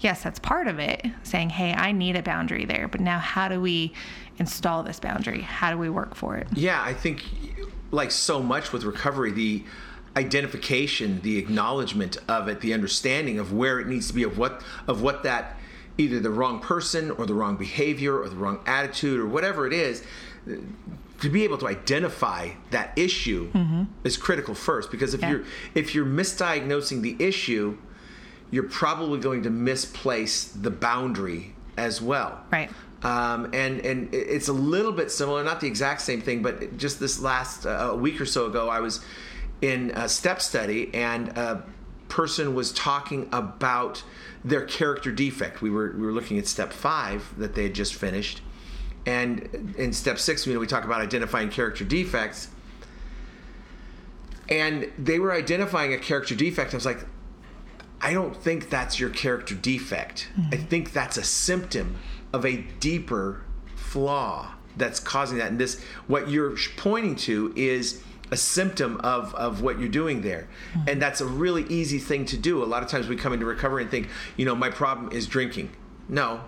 Yes, 0.00 0.22
that's 0.22 0.38
part 0.38 0.66
of 0.66 0.78
it, 0.78 1.06
saying, 1.22 1.50
hey, 1.50 1.72
I 1.72 1.92
need 1.92 2.16
a 2.16 2.22
boundary 2.22 2.64
there, 2.64 2.88
but 2.88 3.00
now 3.00 3.18
how 3.18 3.48
do 3.48 3.60
we 3.60 3.92
install 4.38 4.82
this 4.82 5.00
boundary? 5.00 5.40
How 5.40 5.70
do 5.70 5.78
we 5.78 5.88
work 5.88 6.14
for 6.14 6.36
it? 6.36 6.48
Yeah, 6.54 6.82
I 6.82 6.92
think 6.92 7.24
like 7.90 8.10
so 8.10 8.42
much 8.42 8.72
with 8.72 8.84
recovery, 8.84 9.32
the 9.32 9.64
identification, 10.16 11.20
the 11.22 11.38
acknowledgement 11.38 12.16
of 12.28 12.48
it, 12.48 12.60
the 12.60 12.72
understanding 12.74 13.38
of 13.38 13.52
where 13.52 13.78
it 13.80 13.86
needs 13.86 14.08
to 14.08 14.14
be, 14.14 14.22
of 14.22 14.38
what 14.38 14.62
of 14.86 15.02
what 15.02 15.22
that 15.22 15.56
either 15.98 16.18
the 16.20 16.30
wrong 16.30 16.60
person 16.60 17.10
or 17.12 17.26
the 17.26 17.34
wrong 17.34 17.56
behavior 17.56 18.18
or 18.18 18.28
the 18.28 18.36
wrong 18.36 18.60
attitude 18.66 19.20
or 19.20 19.26
whatever 19.26 19.66
it 19.66 19.72
is. 19.72 20.02
To 21.20 21.28
be 21.28 21.44
able 21.44 21.58
to 21.58 21.68
identify 21.68 22.50
that 22.70 22.92
issue 22.96 23.50
is 24.04 24.16
critical 24.16 24.54
first 24.54 24.90
because 24.90 25.12
if 25.12 25.20
Yeah. 25.20 25.30
you're 25.30 25.42
if 25.74 25.94
you're 25.94 26.06
misdiagnosing 26.06 27.02
the 27.02 27.14
issue, 27.18 27.76
you're 28.50 28.62
probably 28.64 29.20
going 29.20 29.42
to 29.42 29.50
misplace 29.50 30.44
the 30.44 30.70
boundary 30.70 31.54
as 31.76 32.00
well 32.02 32.40
Right. 32.50 32.70
um, 33.04 33.50
and 33.52 33.80
and 33.80 34.12
it's 34.14 34.48
a 34.48 34.52
little 34.54 34.92
bit 34.92 35.10
similar, 35.10 35.44
not 35.44 35.60
the 35.60 35.66
exact 35.66 36.00
same 36.00 36.22
thing, 36.22 36.40
but 36.42 36.78
just 36.78 36.98
this 37.00 37.20
last 37.20 37.66
uh, 37.66 37.90
a 37.92 37.96
week 37.96 38.18
or 38.20 38.26
so 38.26 38.46
ago, 38.46 38.68
I 38.70 38.80
was 38.80 39.00
in 39.60 39.90
a 39.94 40.08
step 40.08 40.40
study, 40.40 40.92
and 40.94 41.28
a 41.28 41.64
person 42.08 42.54
was 42.54 42.72
talking 42.72 43.28
about 43.32 44.02
their 44.44 44.64
character 44.64 45.12
defect. 45.12 45.62
We 45.62 45.70
were 45.70 45.92
we 45.92 46.06
were 46.06 46.12
looking 46.12 46.38
at 46.38 46.46
step 46.46 46.72
five 46.72 47.32
that 47.38 47.54
they 47.54 47.64
had 47.64 47.74
just 47.74 47.94
finished, 47.94 48.40
and 49.06 49.74
in 49.76 49.92
step 49.92 50.18
six, 50.18 50.46
you 50.46 50.54
know, 50.54 50.60
we 50.60 50.66
talk 50.66 50.84
about 50.84 51.00
identifying 51.00 51.50
character 51.50 51.84
defects, 51.84 52.48
and 54.48 54.90
they 54.98 55.18
were 55.18 55.32
identifying 55.32 55.92
a 55.92 55.98
character 55.98 56.34
defect. 56.34 56.74
I 56.74 56.76
was 56.76 56.86
like, 56.86 57.06
I 58.00 58.12
don't 58.12 58.34
think 58.34 58.70
that's 58.70 58.98
your 58.98 59.10
character 59.10 59.54
defect. 59.54 60.28
I 60.36 60.40
mm-hmm. 60.40 60.66
think 60.66 60.92
that's 60.92 61.16
a 61.16 61.22
symptom 61.22 61.96
of 62.32 62.46
a 62.46 62.56
deeper 62.80 63.42
flaw 63.76 64.54
that's 64.76 65.00
causing 65.00 65.38
that. 65.38 65.48
And 65.48 65.58
this, 65.58 65.82
what 66.06 66.30
you're 66.30 66.56
pointing 66.76 67.16
to, 67.16 67.52
is 67.56 68.02
a 68.30 68.36
symptom 68.36 69.00
of 69.02 69.34
of 69.34 69.62
what 69.62 69.78
you're 69.78 69.88
doing 69.88 70.22
there, 70.22 70.48
hmm. 70.72 70.80
and 70.88 71.02
that's 71.02 71.20
a 71.20 71.26
really 71.26 71.64
easy 71.64 71.98
thing 71.98 72.24
to 72.26 72.36
do. 72.36 72.62
A 72.62 72.64
lot 72.64 72.82
of 72.82 72.88
times 72.88 73.08
we 73.08 73.16
come 73.16 73.32
into 73.32 73.46
recovery 73.46 73.82
and 73.82 73.90
think, 73.90 74.08
you 74.36 74.44
know, 74.44 74.54
my 74.54 74.70
problem 74.70 75.12
is 75.12 75.26
drinking. 75.26 75.70
No. 76.08 76.40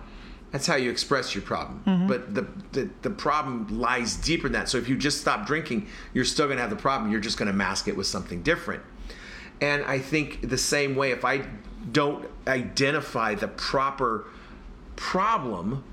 That's 0.51 0.67
how 0.67 0.75
you 0.75 0.91
express 0.91 1.33
your 1.33 1.41
problem. 1.41 1.81
Mm-hmm. 1.87 2.07
But 2.07 2.35
the, 2.35 2.47
the 2.73 2.89
the 3.01 3.09
problem 3.09 3.79
lies 3.79 4.15
deeper 4.15 4.43
than 4.43 4.53
that. 4.53 4.69
So 4.69 4.77
if 4.77 4.87
you 4.87 4.95
just 4.95 5.19
stop 5.19 5.47
drinking, 5.47 5.87
you're 6.13 6.25
still 6.25 6.45
going 6.45 6.57
to 6.57 6.61
have 6.61 6.69
the 6.69 6.75
problem. 6.75 7.11
You're 7.11 7.21
just 7.21 7.39
going 7.39 7.47
to 7.47 7.57
mask 7.57 7.87
it 7.87 7.97
with 7.97 8.05
something 8.05 8.43
different. 8.43 8.83
And 9.61 9.83
I 9.85 9.97
think 9.97 10.47
the 10.47 10.57
same 10.57 10.95
way, 10.95 11.09
if 11.09 11.25
I 11.25 11.45
don't 11.91 12.29
identify 12.47 13.33
the 13.33 13.47
proper 13.47 14.27
problem, 14.95 15.83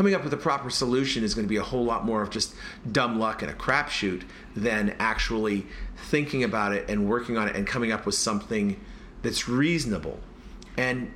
coming 0.00 0.14
up 0.14 0.24
with 0.24 0.32
a 0.32 0.36
proper 0.38 0.70
solution 0.70 1.22
is 1.22 1.34
going 1.34 1.44
to 1.44 1.48
be 1.48 1.58
a 1.58 1.62
whole 1.62 1.84
lot 1.84 2.06
more 2.06 2.22
of 2.22 2.30
just 2.30 2.54
dumb 2.90 3.18
luck 3.18 3.42
and 3.42 3.50
a 3.50 3.54
crapshoot 3.54 4.22
than 4.56 4.96
actually 4.98 5.66
thinking 5.94 6.42
about 6.42 6.72
it 6.72 6.88
and 6.88 7.06
working 7.06 7.36
on 7.36 7.46
it 7.46 7.54
and 7.54 7.66
coming 7.66 7.92
up 7.92 8.06
with 8.06 8.14
something 8.14 8.80
that's 9.20 9.46
reasonable. 9.46 10.18
And 10.78 11.12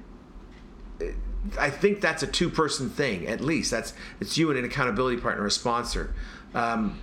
I 1.58 1.70
think 1.70 2.02
that's 2.02 2.22
a 2.22 2.26
two-person 2.26 2.90
thing, 2.90 3.26
at 3.26 3.40
least. 3.40 3.70
That's 3.70 3.94
it's 4.20 4.36
you 4.36 4.50
and 4.50 4.58
an 4.58 4.66
accountability 4.66 5.18
partner, 5.18 5.46
a 5.46 5.50
sponsor. 5.50 6.14
Um, 6.54 7.00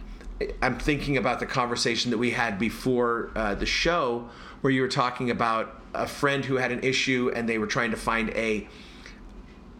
I'm 0.61 0.77
thinking 0.77 1.17
about 1.17 1.39
the 1.39 1.47
conversation 1.47 2.11
that 2.11 2.19
we 2.19 2.29
had 2.29 2.59
before 2.59 3.31
uh, 3.35 3.55
the 3.55 3.65
show, 3.65 4.29
where 4.61 4.69
you 4.69 4.81
were 4.81 4.87
talking 4.87 5.31
about 5.31 5.81
a 5.95 6.05
friend 6.05 6.45
who 6.45 6.57
had 6.57 6.71
an 6.71 6.83
issue 6.83 7.31
and 7.33 7.49
they 7.49 7.57
were 7.57 7.65
trying 7.65 7.89
to 7.89 7.97
find 7.97 8.29
a 8.35 8.67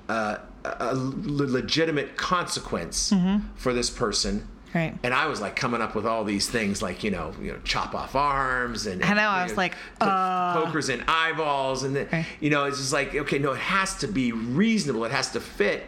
uh, 0.10 0.38
a 0.63 0.94
legitimate 0.96 2.18
consequence 2.18 3.13
for 3.56 3.74
this 3.74 3.89
person. 3.89 4.48
Right. 4.74 4.98
And 5.03 5.13
I 5.13 5.27
was 5.27 5.41
like 5.41 5.58
coming 5.58 5.82
up 5.82 5.96
with 5.96 6.06
all 6.06 6.24
these 6.24 6.50
things, 6.50 6.82
like 6.82 7.03
you 7.03 7.12
know, 7.12 7.34
you 7.41 7.51
know, 7.51 7.60
chop 7.65 7.94
off 7.94 8.15
arms, 8.15 8.86
and 8.88 9.03
I 9.03 9.13
know, 9.15 9.27
I 9.27 9.44
was 9.44 9.58
like, 9.58 9.75
po- 10.00 10.06
uh. 10.06 10.63
pokers 10.63 10.88
in 10.88 11.03
eyeballs, 11.10 11.84
and 11.84 11.94
the, 11.94 12.08
Right. 12.12 12.25
you 12.39 12.50
know, 12.50 12.63
it's 12.65 12.77
just 12.77 12.94
like, 12.94 13.13
okay, 13.13 13.38
no, 13.38 13.51
it 13.51 13.60
has 13.60 13.96
to 13.98 14.08
be 14.08 14.32
reasonable, 14.32 15.03
it 15.03 15.12
has 15.12 15.30
to 15.34 15.41
fit, 15.41 15.84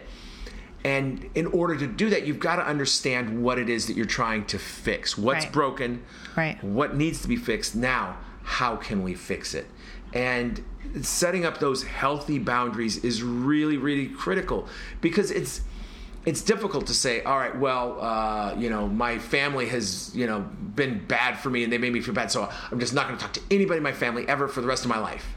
and 0.83 1.29
in 1.33 1.45
order 1.47 1.77
to 1.77 1.87
do 1.87 2.09
that, 2.09 2.27
you've 2.27 2.39
got 2.41 2.57
to 2.57 2.65
understand 2.67 3.41
what 3.41 3.57
it 3.57 3.69
is 3.69 3.85
that 3.87 3.95
you're 3.95 4.05
trying 4.05 4.43
to 4.47 4.59
fix, 4.59 5.17
what's 5.17 5.45
Right. 5.45 5.53
broken, 5.53 6.03
Right. 6.35 6.61
what 6.61 6.93
needs 6.97 7.21
to 7.21 7.29
be 7.29 7.37
fixed. 7.37 7.75
Now, 7.75 8.17
how 8.43 8.75
can 8.75 9.01
we 9.01 9.13
fix 9.13 9.53
it? 9.53 9.67
And 10.13 10.63
setting 11.01 11.45
up 11.45 11.59
those 11.59 11.83
healthy 11.83 12.39
boundaries 12.39 12.97
is 13.03 13.23
really, 13.23 13.77
really 13.77 14.07
critical 14.07 14.67
because 15.01 15.31
it's 15.31 15.61
it's 16.25 16.41
difficult 16.41 16.87
to 16.87 16.93
say, 16.93 17.21
all 17.23 17.37
right, 17.37 17.57
well, 17.57 17.99
uh, 17.99 18.55
you 18.57 18.69
know, 18.69 18.87
my 18.87 19.19
family 19.19 19.67
has, 19.67 20.15
you 20.15 20.25
know, 20.25 20.39
been 20.39 21.05
bad 21.05 21.37
for 21.37 21.49
me 21.49 21.65
and 21.65 21.73
they 21.73 21.77
made 21.77 21.91
me 21.91 21.99
feel 21.99 22.13
bad, 22.13 22.31
so 22.31 22.49
I'm 22.71 22.79
just 22.79 22.93
not 22.93 23.07
going 23.07 23.17
to 23.17 23.25
talk 23.25 23.33
to 23.33 23.41
anybody 23.51 23.77
in 23.77 23.83
my 23.83 23.91
family 23.91 24.25
ever 24.29 24.47
for 24.47 24.61
the 24.61 24.67
rest 24.67 24.85
of 24.85 24.89
my 24.89 24.99
life. 24.99 25.35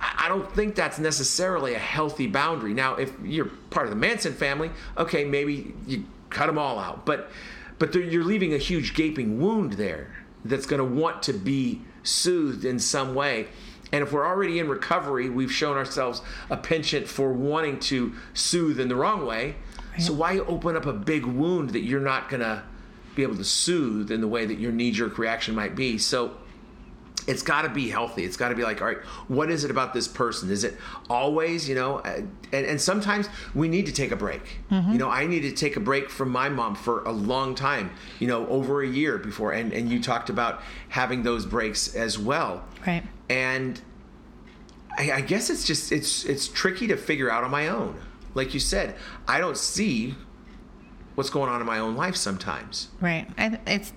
I 0.00 0.28
don't 0.28 0.50
think 0.54 0.76
that's 0.76 0.98
necessarily 0.98 1.74
a 1.74 1.78
healthy 1.78 2.26
boundary. 2.26 2.72
Now, 2.72 2.94
if 2.94 3.12
you're 3.22 3.50
part 3.70 3.86
of 3.86 3.90
the 3.90 3.96
Manson 3.96 4.32
family, 4.32 4.70
okay, 4.96 5.24
maybe 5.24 5.74
you 5.86 6.04
cut 6.30 6.46
them 6.46 6.58
all 6.58 6.78
out, 6.78 7.04
but 7.04 7.30
but 7.78 7.94
you're 7.94 8.24
leaving 8.24 8.54
a 8.54 8.58
huge 8.58 8.94
gaping 8.94 9.40
wound 9.40 9.74
there 9.74 10.14
that's 10.44 10.66
going 10.66 10.78
to 10.78 11.00
want 11.00 11.22
to 11.24 11.32
be 11.32 11.82
soothed 12.02 12.64
in 12.64 12.78
some 12.78 13.14
way. 13.14 13.48
And 13.92 14.02
if 14.02 14.12
we're 14.12 14.26
already 14.26 14.58
in 14.58 14.68
recovery, 14.68 15.28
we've 15.28 15.52
shown 15.52 15.76
ourselves 15.76 16.22
a 16.48 16.56
penchant 16.56 17.08
for 17.08 17.32
wanting 17.32 17.80
to 17.80 18.14
soothe 18.34 18.78
in 18.78 18.88
the 18.88 18.94
wrong 18.94 19.26
way. 19.26 19.56
So 19.98 20.12
why 20.12 20.38
open 20.38 20.76
up 20.76 20.86
a 20.86 20.92
big 20.92 21.26
wound 21.26 21.70
that 21.70 21.80
you're 21.80 22.00
not 22.00 22.28
going 22.28 22.40
to 22.40 22.62
be 23.16 23.22
able 23.22 23.36
to 23.36 23.44
soothe 23.44 24.10
in 24.10 24.20
the 24.20 24.28
way 24.28 24.46
that 24.46 24.58
your 24.58 24.72
knee 24.72 24.92
jerk 24.92 25.18
reaction 25.18 25.54
might 25.54 25.74
be? 25.74 25.98
So 25.98 26.36
it's 27.30 27.42
got 27.42 27.62
to 27.62 27.68
be 27.68 27.88
healthy. 27.88 28.24
It's 28.24 28.36
got 28.36 28.48
to 28.48 28.56
be 28.56 28.64
like, 28.64 28.80
all 28.80 28.88
right, 28.88 28.98
what 29.28 29.50
is 29.50 29.62
it 29.62 29.70
about 29.70 29.94
this 29.94 30.08
person? 30.08 30.50
Is 30.50 30.64
it 30.64 30.76
always, 31.08 31.68
you 31.68 31.76
know, 31.76 31.98
uh, 31.98 32.22
and, 32.52 32.66
and 32.66 32.80
sometimes 32.80 33.28
we 33.54 33.68
need 33.68 33.86
to 33.86 33.92
take 33.92 34.10
a 34.10 34.16
break. 34.16 34.58
You 34.70 34.98
know, 34.98 35.08
I 35.08 35.26
needed 35.26 35.56
to 35.56 35.56
take 35.56 35.76
a 35.76 35.80
break 35.80 36.10
from 36.10 36.30
my 36.30 36.48
mom 36.48 36.74
for 36.74 37.04
a 37.04 37.12
long 37.12 37.54
time, 37.54 37.92
you 38.18 38.26
know, 38.26 38.48
over 38.48 38.82
a 38.82 38.88
year 38.88 39.16
before. 39.16 39.52
And, 39.52 39.72
and 39.72 39.88
you 39.88 40.02
talked 40.02 40.28
about 40.28 40.60
having 40.88 41.22
those 41.22 41.46
breaks 41.46 41.94
as 41.94 42.18
well. 42.18 42.64
Right. 42.84 43.04
And 43.28 43.80
I, 44.98 45.12
I 45.12 45.20
guess 45.20 45.50
it's 45.50 45.64
just, 45.64 45.92
it's, 45.92 46.24
it's 46.24 46.48
tricky 46.48 46.88
to 46.88 46.96
figure 46.96 47.30
out 47.30 47.44
on 47.44 47.50
my 47.52 47.68
own. 47.68 48.00
Like 48.34 48.54
you 48.54 48.60
said, 48.60 48.96
I 49.28 49.38
don't 49.38 49.56
see 49.56 50.16
what's 51.14 51.30
going 51.30 51.48
on 51.48 51.60
in 51.60 51.66
my 51.66 51.78
own 51.78 51.94
life 51.94 52.16
sometimes. 52.16 52.88
Right. 53.00 53.28
I, 53.38 53.58
it's 53.66 53.92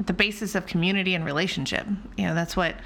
the 0.00 0.12
basis 0.12 0.54
of 0.54 0.66
community 0.66 1.14
and 1.14 1.24
relationship. 1.24 1.86
You 2.16 2.26
know, 2.26 2.34
that's 2.34 2.56
what 2.56 2.76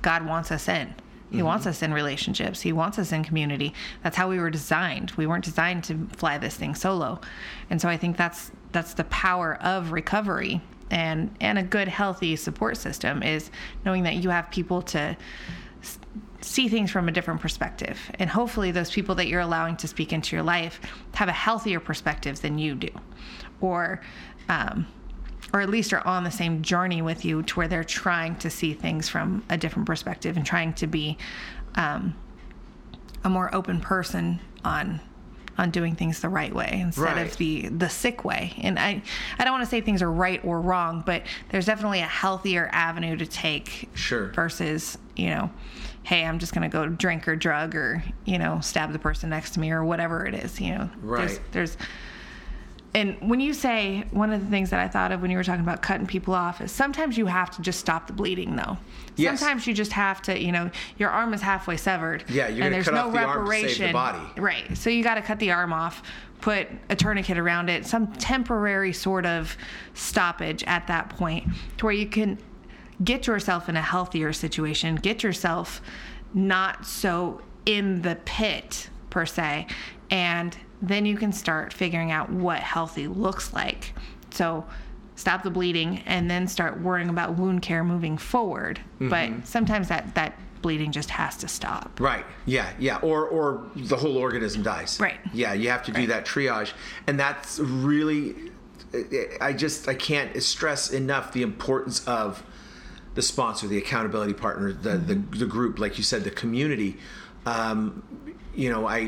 God 0.00 0.26
wants 0.26 0.50
us 0.50 0.68
in. 0.68 0.94
He 1.32 1.42
wants 1.42 1.66
us 1.66 1.82
in 1.82 1.94
relationships. 1.94 2.60
He 2.60 2.72
wants 2.72 2.98
us 2.98 3.10
in 3.10 3.24
community. 3.24 3.72
That's 4.02 4.16
how 4.16 4.28
we 4.28 4.38
were 4.38 4.50
designed. 4.50 5.12
We 5.12 5.26
weren't 5.26 5.44
designed 5.44 5.82
to 5.84 6.06
fly 6.16 6.36
this 6.36 6.56
thing 6.56 6.74
solo. 6.74 7.20
And 7.70 7.80
so 7.80 7.88
I 7.88 7.96
think 7.96 8.18
that's 8.18 8.52
that's 8.72 8.94
the 8.94 9.04
power 9.04 9.56
of 9.62 9.92
recovery 9.92 10.60
and 10.90 11.34
and 11.40 11.58
a 11.58 11.62
good 11.62 11.88
healthy 11.88 12.36
support 12.36 12.76
system 12.76 13.22
is 13.22 13.50
knowing 13.84 14.02
that 14.02 14.16
you 14.16 14.28
have 14.28 14.50
people 14.50 14.82
to 14.82 15.16
s- 15.82 15.98
see 16.42 16.68
things 16.68 16.90
from 16.90 17.08
a 17.08 17.12
different 17.12 17.40
perspective. 17.40 17.98
And 18.18 18.28
hopefully 18.28 18.70
those 18.70 18.90
people 18.90 19.14
that 19.14 19.26
you're 19.26 19.40
allowing 19.40 19.76
to 19.78 19.88
speak 19.88 20.12
into 20.12 20.36
your 20.36 20.42
life 20.42 20.80
have 21.14 21.28
a 21.28 21.32
healthier 21.32 21.80
perspective 21.80 22.42
than 22.42 22.58
you 22.58 22.74
do. 22.74 22.90
Or 23.62 24.02
um, 24.50 24.86
or 25.52 25.60
at 25.60 25.68
least 25.68 25.92
are 25.92 26.06
on 26.06 26.24
the 26.24 26.30
same 26.30 26.62
journey 26.62 27.02
with 27.02 27.24
you 27.24 27.42
to 27.42 27.54
where 27.56 27.68
they're 27.68 27.84
trying 27.84 28.36
to 28.36 28.48
see 28.50 28.72
things 28.72 29.08
from 29.08 29.44
a 29.50 29.56
different 29.58 29.86
perspective 29.86 30.36
and 30.36 30.46
trying 30.46 30.72
to 30.74 30.86
be 30.86 31.18
um, 31.74 32.14
a 33.24 33.28
more 33.30 33.54
open 33.54 33.80
person 33.80 34.40
on 34.64 35.00
on 35.58 35.70
doing 35.70 35.94
things 35.94 36.20
the 36.20 36.28
right 36.30 36.54
way 36.54 36.80
instead 36.80 37.02
Right. 37.16 37.26
of 37.30 37.36
the 37.36 37.68
the 37.68 37.88
sick 37.90 38.24
way 38.24 38.54
and 38.62 38.78
i 38.78 39.02
i 39.38 39.44
don't 39.44 39.52
want 39.52 39.62
to 39.62 39.68
say 39.68 39.82
things 39.82 40.00
are 40.00 40.10
right 40.10 40.42
or 40.46 40.58
wrong 40.62 41.02
but 41.04 41.24
there's 41.50 41.66
definitely 41.66 42.00
a 42.00 42.06
healthier 42.06 42.70
avenue 42.72 43.16
to 43.18 43.26
take 43.26 43.90
Sure. 43.92 44.28
versus 44.28 44.96
you 45.14 45.28
know 45.28 45.50
hey 46.04 46.24
i'm 46.24 46.38
just 46.38 46.54
going 46.54 46.62
to 46.68 46.72
go 46.74 46.86
drink 46.88 47.28
or 47.28 47.36
drug 47.36 47.74
or 47.74 48.02
you 48.24 48.38
know 48.38 48.60
stab 48.60 48.92
the 48.94 48.98
person 48.98 49.28
next 49.28 49.50
to 49.50 49.60
me 49.60 49.70
or 49.72 49.84
whatever 49.84 50.24
it 50.24 50.34
is 50.34 50.58
you 50.58 50.70
know 50.70 50.88
there's, 51.04 51.32
Right. 51.32 51.40
there's 51.52 51.76
and 52.94 53.16
when 53.20 53.40
you 53.40 53.54
say 53.54 54.04
one 54.10 54.32
of 54.32 54.40
the 54.40 54.50
things 54.50 54.70
that 54.70 54.80
I 54.80 54.86
thought 54.86 55.12
of 55.12 55.22
when 55.22 55.30
you 55.30 55.38
were 55.38 55.44
talking 55.44 55.62
about 55.62 55.80
cutting 55.80 56.06
people 56.06 56.34
off 56.34 56.60
is 56.60 56.70
sometimes 56.70 57.16
you 57.16 57.26
have 57.26 57.50
to 57.52 57.62
just 57.62 57.80
stop 57.80 58.06
the 58.06 58.12
bleeding 58.12 58.54
though. 58.54 58.76
Yes. 59.16 59.40
Sometimes 59.40 59.66
you 59.66 59.72
just 59.72 59.92
have 59.92 60.20
to, 60.22 60.38
you 60.38 60.52
know, 60.52 60.70
your 60.98 61.08
arm 61.08 61.32
is 61.32 61.40
halfway 61.40 61.78
severed. 61.78 62.24
Yeah, 62.28 62.48
you're 62.48 62.64
and 62.64 62.74
there's 62.74 62.90
no 62.90 63.10
the 63.10 63.18
arm 63.18 63.46
to 63.46 63.50
save 63.50 63.78
the 63.78 63.84
reparation. 63.84 63.92
body. 63.92 64.40
Right. 64.40 64.76
So 64.76 64.90
you 64.90 65.02
got 65.02 65.14
to 65.14 65.22
cut 65.22 65.38
the 65.38 65.52
arm 65.52 65.72
off, 65.72 66.02
put 66.42 66.68
a 66.90 66.96
tourniquet 66.96 67.38
around 67.38 67.70
it, 67.70 67.86
some 67.86 68.12
temporary 68.12 68.92
sort 68.92 69.24
of 69.24 69.56
stoppage 69.94 70.62
at 70.64 70.86
that 70.88 71.08
point 71.08 71.48
to 71.78 71.86
where 71.86 71.94
you 71.94 72.06
can 72.06 72.38
get 73.02 73.26
yourself 73.26 73.70
in 73.70 73.76
a 73.76 73.82
healthier 73.82 74.34
situation, 74.34 74.96
get 74.96 75.22
yourself 75.22 75.80
not 76.34 76.86
so 76.86 77.40
in 77.64 78.02
the 78.02 78.16
pit 78.24 78.90
per 79.10 79.24
se, 79.24 79.66
and 80.10 80.56
then 80.82 81.06
you 81.06 81.16
can 81.16 81.32
start 81.32 81.72
figuring 81.72 82.10
out 82.10 82.28
what 82.30 82.58
healthy 82.58 83.06
looks 83.06 83.52
like. 83.52 83.94
So 84.30 84.66
stop 85.16 85.44
the 85.44 85.50
bleeding 85.50 86.02
and 86.06 86.30
then 86.30 86.48
start 86.48 86.80
worrying 86.80 87.08
about 87.08 87.36
wound 87.36 87.62
care 87.62 87.84
moving 87.84 88.18
forward. 88.18 88.80
Mm-hmm. 89.00 89.08
But 89.08 89.46
sometimes 89.46 89.88
that 89.88 90.14
that 90.16 90.38
bleeding 90.60 90.92
just 90.92 91.10
has 91.10 91.36
to 91.38 91.48
stop. 91.48 92.00
Right. 92.00 92.24
Yeah. 92.46 92.70
Yeah. 92.78 92.98
Or 92.98 93.26
or 93.26 93.70
the 93.76 93.96
whole 93.96 94.16
organism 94.16 94.62
dies. 94.62 94.98
Right. 95.00 95.18
Yeah. 95.32 95.52
You 95.54 95.70
have 95.70 95.84
to 95.84 95.92
do 95.92 96.06
that 96.08 96.26
triage, 96.26 96.72
and 97.06 97.18
that's 97.18 97.58
really. 97.58 98.50
I 99.40 99.54
just 99.54 99.88
I 99.88 99.94
can't 99.94 100.42
stress 100.42 100.90
enough 100.90 101.32
the 101.32 101.42
importance 101.42 102.06
of 102.06 102.44
the 103.14 103.22
sponsor, 103.22 103.66
the 103.66 103.78
accountability 103.78 104.34
partner, 104.34 104.72
the 104.72 104.98
the, 104.98 105.14
the 105.14 105.46
group, 105.46 105.78
like 105.78 105.96
you 105.98 106.04
said, 106.04 106.24
the 106.24 106.30
community. 106.30 106.98
Um, 107.44 108.02
you 108.54 108.70
know, 108.70 108.86
I 108.86 108.98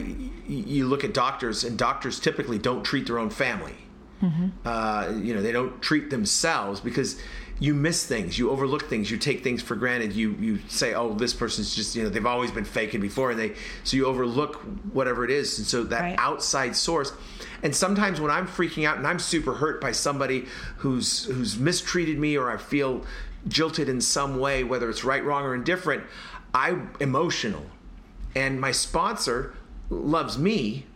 you 0.47 0.87
look 0.87 1.05
at 1.05 1.15
doctors, 1.15 1.65
and 1.65 1.79
doctors 1.79 2.19
typically 2.21 2.59
don't 2.59 2.85
treat 2.85 3.07
their 3.07 3.19
own 3.19 3.31
family. 3.31 3.75
Uh, 4.65 5.13
you 5.23 5.35
know, 5.35 5.43
they 5.43 5.53
don't 5.53 5.83
treat 5.83 6.09
themselves 6.09 6.81
because 6.81 7.21
you 7.61 7.75
miss 7.75 8.07
things, 8.07 8.39
you 8.39 8.49
overlook 8.51 8.85
things, 8.89 9.11
you 9.11 9.19
take 9.19 9.45
things 9.45 9.61
for 9.63 9.77
granted. 9.77 10.15
You 10.15 10.31
you 10.41 10.59
say, 10.69 10.95
oh, 10.95 11.13
this 11.13 11.35
person's 11.35 11.75
just 11.75 11.95
you 11.95 12.03
know 12.03 12.09
they've 12.09 12.25
always 12.25 12.51
been 12.51 12.65
faking 12.65 13.03
before, 13.03 13.33
and 13.33 13.39
they 13.39 13.53
so 13.83 13.99
you 13.99 14.07
overlook 14.07 14.57
whatever 14.93 15.25
it 15.27 15.31
is, 15.31 15.59
and 15.59 15.67
so 15.67 15.85
that 15.85 16.01
Right. 16.01 16.17
outside 16.19 16.75
source. 16.75 17.13
And 17.63 17.75
sometimes 17.77 18.19
when 18.21 18.31
I'm 18.31 18.47
freaking 18.47 18.87
out 18.87 18.97
and 18.97 19.07
I'm 19.07 19.19
super 19.19 19.55
hurt 19.55 19.81
by 19.81 19.93
somebody 19.93 20.47
who's 20.79 21.27
who's 21.27 21.59
mistreated 21.59 22.19
me 22.19 22.37
or 22.37 22.51
I 22.51 22.57
feel 22.57 23.05
jilted 23.47 23.91
in 23.91 24.01
some 24.01 24.39
way, 24.39 24.65
whether 24.65 24.89
it's 24.89 25.05
right, 25.05 25.23
wrong, 25.23 25.45
or 25.45 25.55
indifferent, 25.55 26.03
I'm 26.55 26.93
emotional, 26.99 27.67
and 28.35 28.61
my 28.61 28.71
sponsor 28.73 29.55
loves 29.91 30.39
me 30.39 30.87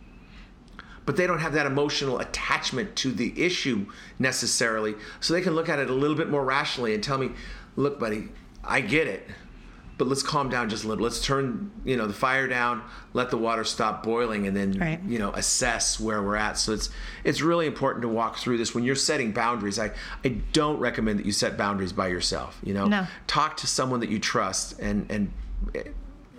but 1.05 1.15
they 1.17 1.25
don't 1.25 1.39
have 1.39 1.53
that 1.53 1.65
emotional 1.65 2.19
attachment 2.19 2.95
to 2.95 3.11
the 3.11 3.33
issue 3.43 3.87
necessarily. 4.19 4.93
So 5.19 5.33
they 5.33 5.41
can 5.41 5.55
look 5.55 5.67
at 5.67 5.79
it 5.79 5.89
a 5.89 5.93
little 5.93 6.15
bit 6.15 6.29
more 6.29 6.45
rationally 6.45 6.93
and 6.93 7.03
tell 7.03 7.17
me, 7.17 7.31
look, 7.75 7.99
buddy, 7.99 8.27
I 8.63 8.81
get 8.81 9.07
it, 9.07 9.27
but 9.97 10.07
let's 10.07 10.21
calm 10.21 10.49
down 10.49 10.69
just 10.69 10.83
a 10.83 10.87
little. 10.87 11.03
Let's 11.03 11.25
turn, 11.25 11.71
you 11.83 11.97
know, 11.97 12.05
the 12.05 12.13
fire 12.13 12.47
down, 12.47 12.83
let 13.13 13.31
the 13.31 13.37
water 13.37 13.63
stop 13.63 14.03
boiling, 14.03 14.45
and 14.45 14.55
then, 14.55 14.73
Right. 14.79 14.99
you 15.03 15.17
know, 15.17 15.31
assess 15.31 15.99
where 15.99 16.21
we're 16.21 16.35
at. 16.35 16.59
So 16.59 16.73
it's 16.73 16.91
it's 17.23 17.41
really 17.41 17.65
important 17.65 18.03
to 18.03 18.07
walk 18.07 18.37
through 18.37 18.59
this 18.59 18.75
when 18.75 18.83
you're 18.83 18.95
setting 18.95 19.31
boundaries. 19.31 19.79
I 19.79 19.89
I 20.23 20.27
don't 20.53 20.77
recommend 20.79 21.17
that 21.17 21.25
you 21.25 21.31
set 21.31 21.57
boundaries 21.57 21.91
by 21.91 22.09
yourself. 22.09 22.59
You 22.63 22.75
know, 22.75 22.85
No. 22.85 23.07
talk 23.25 23.57
to 23.57 23.67
someone 23.67 23.99
that 24.01 24.09
you 24.09 24.19
trust 24.19 24.79
and 24.79 25.07
and 25.09 25.31
eh, 25.73 25.83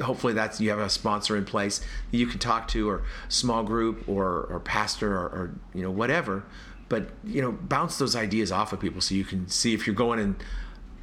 hopefully 0.03 0.33
that's 0.33 0.61
you 0.61 0.71
have 0.71 0.79
a 0.79 0.89
sponsor 0.89 1.37
in 1.37 1.45
place 1.45 1.79
that 2.11 2.17
you 2.17 2.27
can 2.27 2.39
talk 2.39 2.69
to 2.69 2.89
or 2.89 3.03
small 3.29 3.63
group 3.63 4.09
or 4.09 4.45
or 4.51 4.61
pastor 4.61 5.13
or, 5.15 5.25
or 5.27 5.55
you 5.75 5.83
know 5.83 5.91
whatever 5.91 6.43
but 6.89 7.09
you 7.25 7.41
know 7.43 7.53
bounce 7.53 7.99
those 7.99 8.17
ideas 8.17 8.51
off 8.51 8.73
of 8.73 8.81
people 8.81 9.01
so 9.01 9.15
you 9.15 9.25
can 9.25 9.47
see 9.49 9.75
if 9.75 9.87
you're 9.87 9.95
going 9.97 10.19
in 10.19 10.37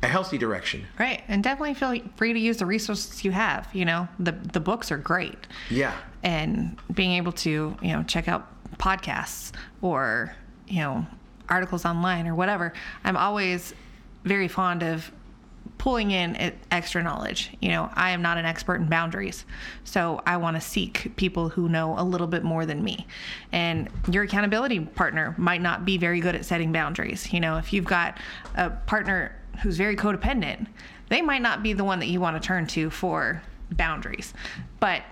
a 0.03 0.07
healthy 0.07 0.37
direction 0.37 0.85
Right. 0.99 1.23
And 1.27 1.43
definitely 1.43 1.73
feel 1.73 1.99
free 2.17 2.31
to 2.33 2.39
use 2.39 2.57
the 2.57 2.67
resources 2.67 3.23
you 3.25 3.31
have. 3.31 3.67
You 3.73 3.83
know, 3.85 4.07
the 4.19 4.31
the 4.31 4.59
books 4.59 4.91
are 4.91 4.97
great. 4.97 5.47
yeah 5.71 5.93
and 6.23 6.77
being 6.93 7.11
able 7.13 7.31
to 7.31 7.75
you 7.81 7.91
know 7.93 8.03
check 8.03 8.27
out 8.27 8.47
podcasts 8.77 9.51
or 9.81 10.35
you 10.67 10.79
know 10.81 11.05
articles 11.49 11.85
online 11.85 12.27
or 12.27 12.35
whatever 12.35 12.73
i'm 13.03 13.15
always 13.15 13.73
very 14.23 14.47
fond 14.47 14.83
of 14.83 15.11
pulling 15.77 16.11
in 16.11 16.53
extra 16.71 17.03
knowledge. 17.03 17.51
You 17.59 17.69
know 17.69 17.89
i 17.93 18.11
am 18.11 18.21
not 18.21 18.37
an 18.37 18.45
expert 18.45 18.75
in 18.75 18.87
boundaries 18.87 19.45
so 19.83 20.21
i 20.25 20.37
want 20.37 20.55
to 20.55 20.61
seek 20.61 21.15
people 21.15 21.49
who 21.49 21.69
know 21.69 21.95
a 21.97 22.03
little 22.03 22.27
bit 22.27 22.43
more 22.43 22.65
than 22.65 22.83
me. 22.83 23.07
And 23.51 23.89
your 24.11 24.23
accountability 24.23 24.79
partner 24.79 25.35
might 25.37 25.61
not 25.61 25.85
be 25.85 25.97
very 25.97 26.19
good 26.19 26.35
at 26.35 26.45
setting 26.45 26.71
boundaries. 26.71 27.31
You 27.31 27.39
know 27.39 27.57
if 27.57 27.73
you've 27.73 27.85
got 27.85 28.19
a 28.55 28.69
partner 28.69 29.35
who's 29.61 29.77
very 29.77 29.95
codependent 29.95 30.67
they 31.09 31.21
might 31.21 31.41
not 31.41 31.63
be 31.63 31.73
the 31.73 31.83
one 31.83 31.99
that 31.99 32.07
you 32.07 32.19
want 32.19 32.41
to 32.41 32.45
turn 32.45 32.67
to 32.67 32.89
for 32.89 33.41
boundaries. 33.71 34.33
But 34.79 35.03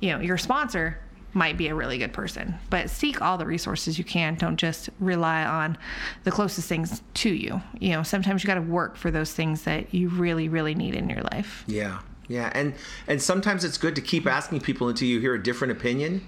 you 0.00 0.10
know 0.10 0.20
your 0.20 0.38
sponsor 0.38 0.98
might 1.36 1.56
be 1.56 1.68
a 1.68 1.74
really 1.74 1.98
good 1.98 2.12
person 2.12 2.54
but 2.70 2.88
seek 2.88 3.20
all 3.20 3.36
the 3.36 3.46
resources 3.46 3.98
you 3.98 4.04
can 4.04 4.34
don't 4.36 4.56
just 4.56 4.88
rely 4.98 5.44
on 5.44 5.76
the 6.24 6.30
closest 6.30 6.68
things 6.68 7.02
to 7.14 7.30
you 7.30 7.60
you 7.78 7.90
know 7.90 8.02
sometimes 8.02 8.42
you 8.42 8.46
got 8.46 8.54
to 8.54 8.62
work 8.62 8.96
for 8.96 9.10
those 9.10 9.32
things 9.32 9.62
that 9.62 9.92
you 9.94 10.08
really 10.08 10.48
really 10.48 10.74
need 10.74 10.94
in 10.94 11.08
your 11.08 11.22
life 11.32 11.62
yeah 11.66 12.00
yeah 12.28 12.50
and 12.54 12.74
and 13.06 13.20
sometimes 13.20 13.64
it's 13.64 13.78
good 13.78 13.94
to 13.94 14.00
keep 14.00 14.26
asking 14.26 14.60
people 14.60 14.88
until 14.88 15.06
you 15.06 15.20
hear 15.20 15.34
a 15.34 15.42
different 15.42 15.70
opinion 15.70 16.26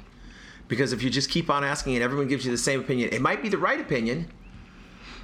because 0.69 0.93
if 0.93 1.03
you 1.03 1.09
just 1.09 1.31
keep 1.31 1.49
on 1.49 1.65
asking 1.65 1.95
and 1.95 2.05
everyone 2.05 2.29
gives 2.29 2.45
you 2.45 2.51
the 2.51 2.59
same 2.59 2.79
opinion 2.79 3.09
it 3.11 3.23
might 3.23 3.43
be 3.43 3.49
the 3.49 3.59
right 3.59 3.81
opinion 3.81 4.29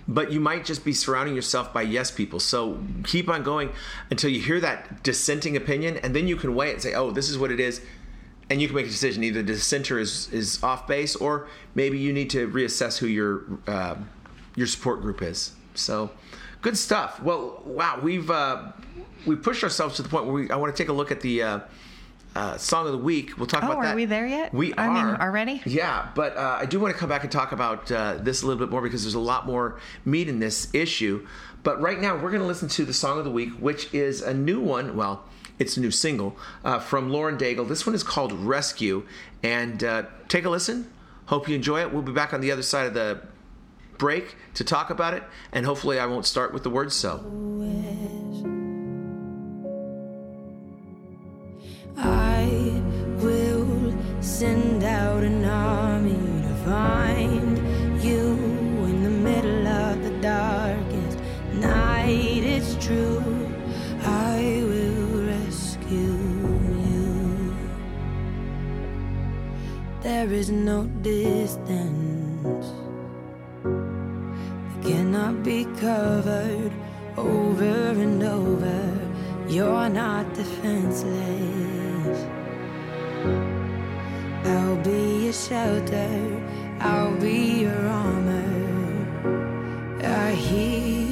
but 0.06 0.30
you 0.30 0.40
might 0.40 0.64
just 0.64 0.84
be 0.84 0.92
surrounding 0.92 1.34
yourself 1.34 1.72
by 1.72 1.82
yes 1.82 2.10
people. 2.10 2.40
So 2.40 2.82
keep 3.04 3.28
on 3.28 3.42
going 3.42 3.70
until 4.10 4.30
you 4.30 4.40
hear 4.40 4.60
that 4.60 5.02
dissenting 5.02 5.56
opinion, 5.56 5.96
and 5.98 6.14
then 6.14 6.28
you 6.28 6.36
can 6.36 6.54
weigh 6.54 6.70
it 6.70 6.72
and 6.74 6.82
say, 6.82 6.94
oh, 6.94 7.10
this 7.10 7.30
is 7.30 7.38
what 7.38 7.50
it 7.50 7.60
is. 7.60 7.80
And 8.54 8.62
you 8.62 8.68
can 8.68 8.76
make 8.76 8.87
a 8.87 8.88
decision. 8.88 9.25
Either 9.25 9.42
the 9.42 9.58
center 9.58 9.99
is, 9.99 10.32
is 10.32 10.62
off 10.62 10.87
base, 10.87 11.16
or 11.16 11.49
maybe 11.75 11.99
you 11.99 12.12
need 12.12 12.30
to 12.30 12.46
reassess 12.49 12.96
who 12.99 13.08
your 13.08 13.42
uh, 13.66 13.96
your 14.54 14.68
support 14.68 15.00
group 15.02 15.23
is. 15.23 15.50
So, 15.75 16.12
good 16.62 16.78
stuff. 16.78 17.20
Well, 17.20 17.61
wow, 17.66 17.99
we've 18.00 18.30
uh, 18.30 18.70
we 19.26 19.34
pushed 19.34 19.64
ourselves 19.64 19.96
to 19.96 20.02
the 20.02 20.08
point 20.08 20.26
where 20.26 20.34
we, 20.34 20.50
I 20.52 20.54
want 20.56 20.73
to 20.73 20.80
take 20.80 20.88
a 20.88 20.92
look 20.92 21.11
at 21.11 21.20
the 21.20 21.42
uh, 21.42 21.58
uh, 22.37 22.56
song 22.58 22.87
of 22.87 22.92
the 22.92 22.99
week. 22.99 23.37
We'll 23.38 23.49
talk 23.49 23.64
Oh, 23.64 23.73
about 23.73 23.82
that. 23.82 23.92
are 23.94 23.96
we 23.96 24.04
there 24.04 24.28
yet? 24.28 24.54
We 24.54 24.73
I 24.75 24.87
are 24.87 24.92
mean, 24.94 25.20
already? 25.20 25.61
Yeah, 25.66 26.11
but 26.14 26.37
uh, 26.37 26.58
I 26.61 26.66
do 26.66 26.78
want 26.78 26.94
to 26.94 27.00
come 27.00 27.08
back 27.08 27.25
and 27.25 27.32
talk 27.32 27.50
about 27.50 27.90
uh, 27.90 28.18
this 28.20 28.44
a 28.44 28.46
little 28.46 28.64
bit 28.64 28.70
more 28.70 28.82
because 28.82 29.02
there's 29.02 29.14
a 29.14 29.18
lot 29.18 29.46
more 29.46 29.80
meat 30.04 30.28
in 30.28 30.38
this 30.38 30.73
issue. 30.73 31.26
But 31.64 31.80
right 31.80 32.00
now, 32.00 32.14
we're 32.14 32.30
going 32.30 32.42
to 32.42 32.46
listen 32.46 32.68
to 32.68 32.84
the 32.84 32.94
song 32.94 33.18
of 33.18 33.25
the 33.25 33.32
week, 33.32 33.50
which 33.58 33.92
is 33.92 34.23
a 34.23 34.32
new 34.32 34.61
one. 34.61 34.94
Well, 34.94 35.25
it's 35.58 35.76
a 35.76 35.80
new 35.80 35.90
single 35.90 36.37
uh, 36.64 36.78
from 36.78 37.11
Lauren 37.11 37.37
Daigle. 37.37 37.68
This 37.68 37.87
one 37.87 37.94
is 37.94 38.02
called 38.02 38.32
Rescue, 38.32 39.06
and 39.42 39.82
uh, 39.82 40.04
take 40.28 40.44
a 40.44 40.50
listen. 40.50 40.90
Hope 41.26 41.49
you 41.49 41.54
enjoy 41.54 41.80
it. 41.80 41.92
We'll 41.92 42.02
be 42.02 42.12
back 42.12 42.34
on 42.34 42.40
the 42.40 42.50
other 42.50 42.62
side 42.62 42.87
of 42.87 42.94
the 42.94 43.20
break 43.99 44.37
to 44.54 44.64
talk 44.64 44.90
about 44.90 45.14
it, 45.14 45.23
and 45.52 45.64
hopefully, 45.64 45.99
I 45.99 46.06
won't 46.06 46.26
start 46.26 46.52
with 46.52 46.62
the 46.62 46.70
word 46.70 46.92
so. 46.92 47.20
I 51.96 52.82
will 53.18 53.94
send 54.20 54.82
out 54.82 55.23
an 55.23 55.44
army 55.44 56.42
to 56.42 56.54
find 56.64 57.43
There 70.14 70.33
is 70.33 70.49
no 70.49 70.85
distance 71.02 72.66
that 73.64 74.80
cannot 74.87 75.42
be 75.42 75.64
covered 75.80 76.71
over 77.16 77.88
and 78.04 78.23
over. 78.23 78.80
You're 79.49 79.88
not 79.88 80.33
defenseless. 80.33 82.18
I'll 84.44 84.80
be 84.85 85.25
your 85.25 85.33
shelter, 85.33 86.14
I'll 86.78 87.16
be 87.18 87.62
your 87.64 87.87
armor. 87.88 88.54
I 90.04 90.30
hear 90.30 91.03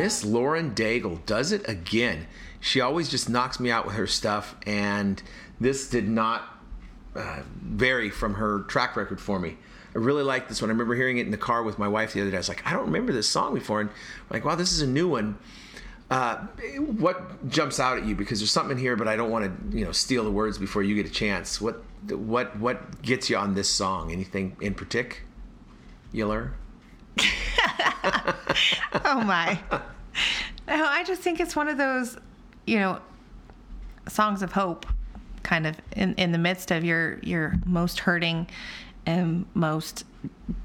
Miss 0.00 0.24
Lauren 0.24 0.74
Daigle 0.74 1.26
does 1.26 1.52
it 1.52 1.68
again. 1.68 2.26
She 2.58 2.80
always 2.80 3.10
just 3.10 3.28
knocks 3.28 3.60
me 3.60 3.70
out 3.70 3.84
with 3.84 3.96
her 3.96 4.06
stuff, 4.06 4.56
and 4.66 5.22
this 5.60 5.90
did 5.90 6.08
not 6.08 6.42
uh, 7.14 7.40
vary 7.60 8.08
from 8.08 8.32
her 8.32 8.60
track 8.60 8.96
record 8.96 9.20
for 9.20 9.38
me. 9.38 9.58
I 9.94 9.98
really 9.98 10.22
like 10.22 10.48
this 10.48 10.62
one. 10.62 10.70
I 10.70 10.72
remember 10.72 10.94
hearing 10.94 11.18
it 11.18 11.26
in 11.26 11.30
the 11.30 11.36
car 11.36 11.62
with 11.62 11.78
my 11.78 11.86
wife 11.86 12.14
the 12.14 12.22
other 12.22 12.30
day. 12.30 12.38
I 12.38 12.40
was 12.40 12.48
like, 12.48 12.66
I 12.66 12.72
don't 12.72 12.86
remember 12.86 13.12
this 13.12 13.28
song 13.28 13.52
before, 13.52 13.82
and 13.82 13.90
I'm 13.90 13.94
like, 14.30 14.42
wow, 14.46 14.54
this 14.54 14.72
is 14.72 14.80
a 14.80 14.86
new 14.86 15.06
one. 15.06 15.36
Uh, 16.10 16.46
what 16.78 17.50
jumps 17.50 17.78
out 17.78 17.98
at 17.98 18.06
you? 18.06 18.14
Because 18.14 18.40
there's 18.40 18.50
something 18.50 18.78
in 18.78 18.82
here, 18.82 18.96
but 18.96 19.06
I 19.06 19.16
don't 19.16 19.30
want 19.30 19.44
to, 19.44 19.78
you 19.78 19.84
know, 19.84 19.92
steal 19.92 20.24
the 20.24 20.32
words 20.32 20.56
before 20.56 20.82
you 20.82 20.94
get 20.94 21.04
a 21.04 21.10
chance. 21.12 21.60
What, 21.60 21.82
what, 22.08 22.58
what 22.58 23.02
gets 23.02 23.28
you 23.28 23.36
on 23.36 23.52
this 23.52 23.68
song? 23.68 24.12
Anything 24.12 24.56
in 24.62 24.72
particular? 24.72 26.54
Oh 29.04 29.20
my. 29.22 29.58
no, 30.68 30.84
I 30.84 31.04
just 31.04 31.20
think 31.22 31.40
it's 31.40 31.54
one 31.56 31.68
of 31.68 31.78
those, 31.78 32.16
you 32.66 32.78
know, 32.78 33.00
songs 34.08 34.42
of 34.42 34.52
hope, 34.52 34.86
kind 35.42 35.66
of 35.66 35.76
in, 35.96 36.14
in 36.14 36.32
the 36.32 36.38
midst 36.38 36.70
of 36.70 36.84
your 36.84 37.18
your 37.20 37.54
most 37.64 38.00
hurting 38.00 38.48
and 39.06 39.46
most 39.54 40.04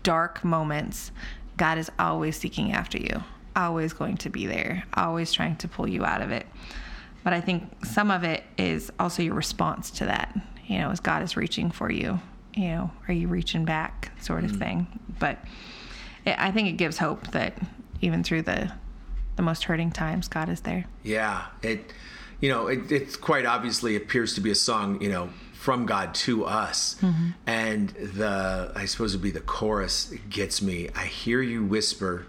dark 0.04 0.44
moments. 0.44 1.12
God 1.58 1.78
is 1.78 1.90
always 1.98 2.38
seeking 2.38 2.74
after 2.74 2.98
you, 2.98 3.24
always 3.56 3.94
going 3.94 4.18
to 4.18 4.30
be 4.30 4.46
there, 4.46 4.84
always 4.94 5.32
trying 5.32 5.56
to 5.58 5.68
pull 5.68 5.88
you 5.88 6.04
out 6.04 6.22
of 6.22 6.32
it. 6.32 6.46
But 7.24 7.34
I 7.34 7.42
think 7.42 7.86
some 7.86 8.12
of 8.12 8.24
it 8.24 8.44
is 8.58 8.92
also 9.00 9.24
your 9.24 9.36
response 9.36 9.90
to 9.92 10.06
that. 10.06 10.36
You 10.68 10.80
know, 10.80 10.92
as 10.92 11.00
God 11.00 11.24
is 11.24 11.38
reaching 11.38 11.72
for 11.72 11.92
you, 11.92 12.20
you 12.56 12.68
know, 12.68 12.92
are 13.08 13.14
you 13.14 13.28
reaching 13.28 13.66
back, 13.66 14.12
sort 14.22 14.44
of 14.44 14.52
mm. 14.52 14.60
thing. 14.60 15.00
But 15.20 15.40
it, 16.26 16.36
I 16.38 16.52
think 16.52 16.68
it 16.68 16.74
gives 16.74 16.98
hope 16.98 17.32
that 17.32 17.58
even 18.02 18.24
through 18.24 18.44
the 18.44 18.72
the 19.36 19.42
most 19.42 19.66
hurting 19.66 19.92
times, 19.92 20.28
God 20.28 20.48
is 20.50 20.62
there. 20.62 20.86
Yeah, 21.04 21.48
it, 21.62 21.92
you 22.40 22.50
know, 22.50 22.68
it, 22.68 22.90
it 22.92 23.20
quite 23.20 23.46
obviously 23.46 23.98
appears 23.98 24.34
to 24.36 24.42
be 24.42 24.50
a 24.50 24.56
song, 24.56 25.02
you 25.02 25.10
know, 25.10 25.30
from 25.54 25.86
God 25.86 26.14
to 26.16 26.46
us, 26.46 26.96
mm-hmm. 27.02 27.30
and 27.46 27.90
the 27.90 28.72
I 28.76 28.86
suppose 28.86 29.14
it'd 29.14 29.24
be 29.24 29.32
the 29.32 29.42
chorus 29.42 30.14
gets 30.30 30.62
me. 30.62 30.90
I 30.96 31.06
hear 31.06 31.42
you 31.42 31.66
whisper 31.66 32.28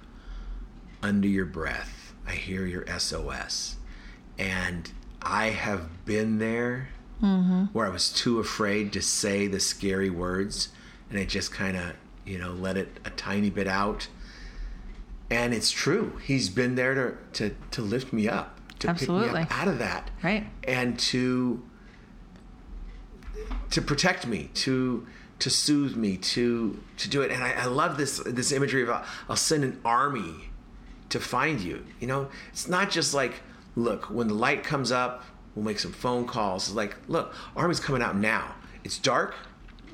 under 1.03 1.29
your 1.29 1.47
breath. 1.47 2.15
I 2.27 2.33
hear 2.33 2.67
your 2.67 2.87
SOS, 2.99 3.77
and 4.39 4.91
I 5.23 5.51
have 5.51 6.05
been 6.05 6.39
there 6.39 6.89
mm-hmm. 7.23 7.65
where 7.73 7.87
I 7.87 7.91
was 7.91 8.11
too 8.11 8.39
afraid 8.39 8.93
to 8.95 9.03
say 9.03 9.47
the 9.47 9.61
scary 9.61 10.11
words, 10.11 10.69
and 11.11 11.19
I 11.19 11.25
just 11.25 11.53
kind 11.53 11.77
of, 11.77 11.93
you 12.27 12.39
know, 12.39 12.53
let 12.53 12.77
it 12.77 12.89
a 13.05 13.11
tiny 13.11 13.51
bit 13.51 13.67
out 13.67 14.09
and 15.31 15.53
it's 15.53 15.71
true. 15.71 16.19
He's 16.25 16.49
been 16.49 16.75
there 16.75 16.95
to 16.95 17.17
to, 17.49 17.57
to 17.73 17.83
lift 17.83 18.13
me 18.13 18.29
up, 18.29 18.59
to 18.79 18.89
pick 18.89 19.03
Absolutely. 19.03 19.41
me 19.41 19.41
up 19.41 19.59
out 19.59 19.69
of 19.69 19.79
that, 19.79 20.11
Right. 20.23 20.47
And 20.65 20.99
to 21.01 21.63
to 23.71 23.83
protect 23.83 24.27
me, 24.27 24.51
to 24.55 25.07
to 25.39 25.51
soothe 25.51 25.97
me, 25.97 26.17
to 26.17 26.81
to 26.99 27.11
do 27.11 27.23
it. 27.23 27.31
And 27.31 27.43
I, 27.43 27.53
I 27.53 27.65
love 27.67 27.97
this 27.97 28.19
this 28.25 28.53
imagery 28.53 28.83
of 28.83 28.91
uh, 28.91 29.03
I'll 29.29 29.37
send 29.37 29.65
an 29.65 29.81
army 29.85 30.51
to 31.09 31.21
find 31.21 31.61
you. 31.61 31.85
You 32.01 32.07
know, 32.07 32.29
it's 32.51 32.69
not 32.69 32.91
just 32.91 33.15
like 33.15 33.35
look 33.75 34.05
when 34.05 34.29
the 34.29 34.35
light 34.35 34.63
comes 34.63 34.93
up, 34.93 35.25
we'll 35.55 35.65
make 35.65 35.79
some 35.79 35.93
phone 35.93 36.27
calls. 36.27 36.69
It's 36.69 36.77
like 36.77 36.97
look, 37.09 37.35
army's 37.57 37.81
coming 37.81 38.03
out 38.03 38.17
now. 38.17 38.55
It's 38.85 38.99
dark. 38.99 39.35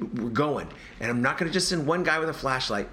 We're 0.00 0.30
going, 0.30 0.68
and 1.00 1.10
I'm 1.10 1.22
not 1.22 1.38
going 1.38 1.50
to 1.50 1.52
just 1.52 1.68
send 1.68 1.86
one 1.86 2.02
guy 2.02 2.18
with 2.18 2.28
a 2.28 2.32
flashlight 2.34 2.88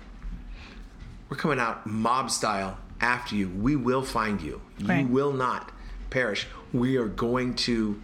we're 1.30 1.38
coming 1.38 1.60
out 1.60 1.86
mob 1.86 2.32
style 2.32 2.78
after 3.00 3.36
you. 3.36 3.50
We 3.50 3.76
will 3.76 4.02
find 4.04 4.42
you. 4.42 4.62
You 4.80 5.08
will 5.08 5.32
not 5.32 5.72
perish. 6.10 6.48
We 6.74 6.98
are 6.98 7.08
going 7.08 7.56
to 7.56 8.02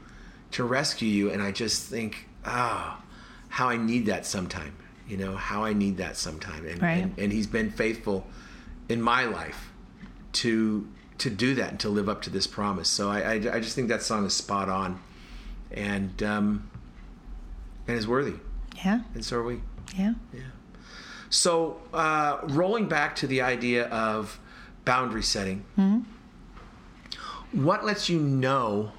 to 0.51 0.63
rescue 0.63 1.10
you. 1.10 1.31
And 1.31 1.41
I 1.41 1.51
just 1.51 1.89
think, 1.89 2.29
ah, 2.45 3.01
how 3.49 3.67
I 3.67 3.77
need 3.77 4.05
that 4.05 4.25
sometime. 4.25 4.75
You 5.08 5.17
know, 5.17 5.36
how 5.36 5.65
I 5.65 5.73
need 5.73 5.97
that 5.97 6.17
sometime. 6.17 6.65
And, 6.67 6.81
Right. 6.81 7.03
and 7.03 7.17
and 7.17 7.31
he's 7.31 7.47
been 7.47 7.71
faithful 7.71 8.27
in 8.89 9.01
my 9.01 9.25
life 9.25 9.71
to 10.34 10.88
to 11.17 11.29
do 11.29 11.55
that 11.55 11.71
and 11.71 11.79
to 11.79 11.89
live 11.89 12.08
up 12.08 12.21
to 12.23 12.29
this 12.29 12.45
promise. 12.45 12.89
So 12.89 13.10
I 13.10 13.19
I, 13.21 13.34
I 13.34 13.60
just 13.60 13.75
think 13.75 13.89
that 13.89 14.03
song 14.03 14.25
is 14.25 14.34
spot 14.36 14.69
on, 14.69 14.99
and 15.71 16.21
um, 16.21 16.69
and 17.88 17.97
is 17.97 18.08
worthy. 18.08 18.36
Yeah. 18.83 19.01
And 19.13 19.23
so 19.23 19.38
are 19.38 19.43
we. 19.43 19.61
Yeah. 19.95 20.13
Yeah. 20.33 20.41
So, 21.29 21.81
uh, 21.93 22.39
rolling 22.43 22.88
back 22.88 23.15
to 23.17 23.27
the 23.27 23.41
idea 23.41 23.88
of 23.88 24.39
boundary 24.85 25.23
setting, 25.23 25.65
what 27.51 27.85
lets 27.85 28.09
you 28.09 28.19
know 28.19 28.91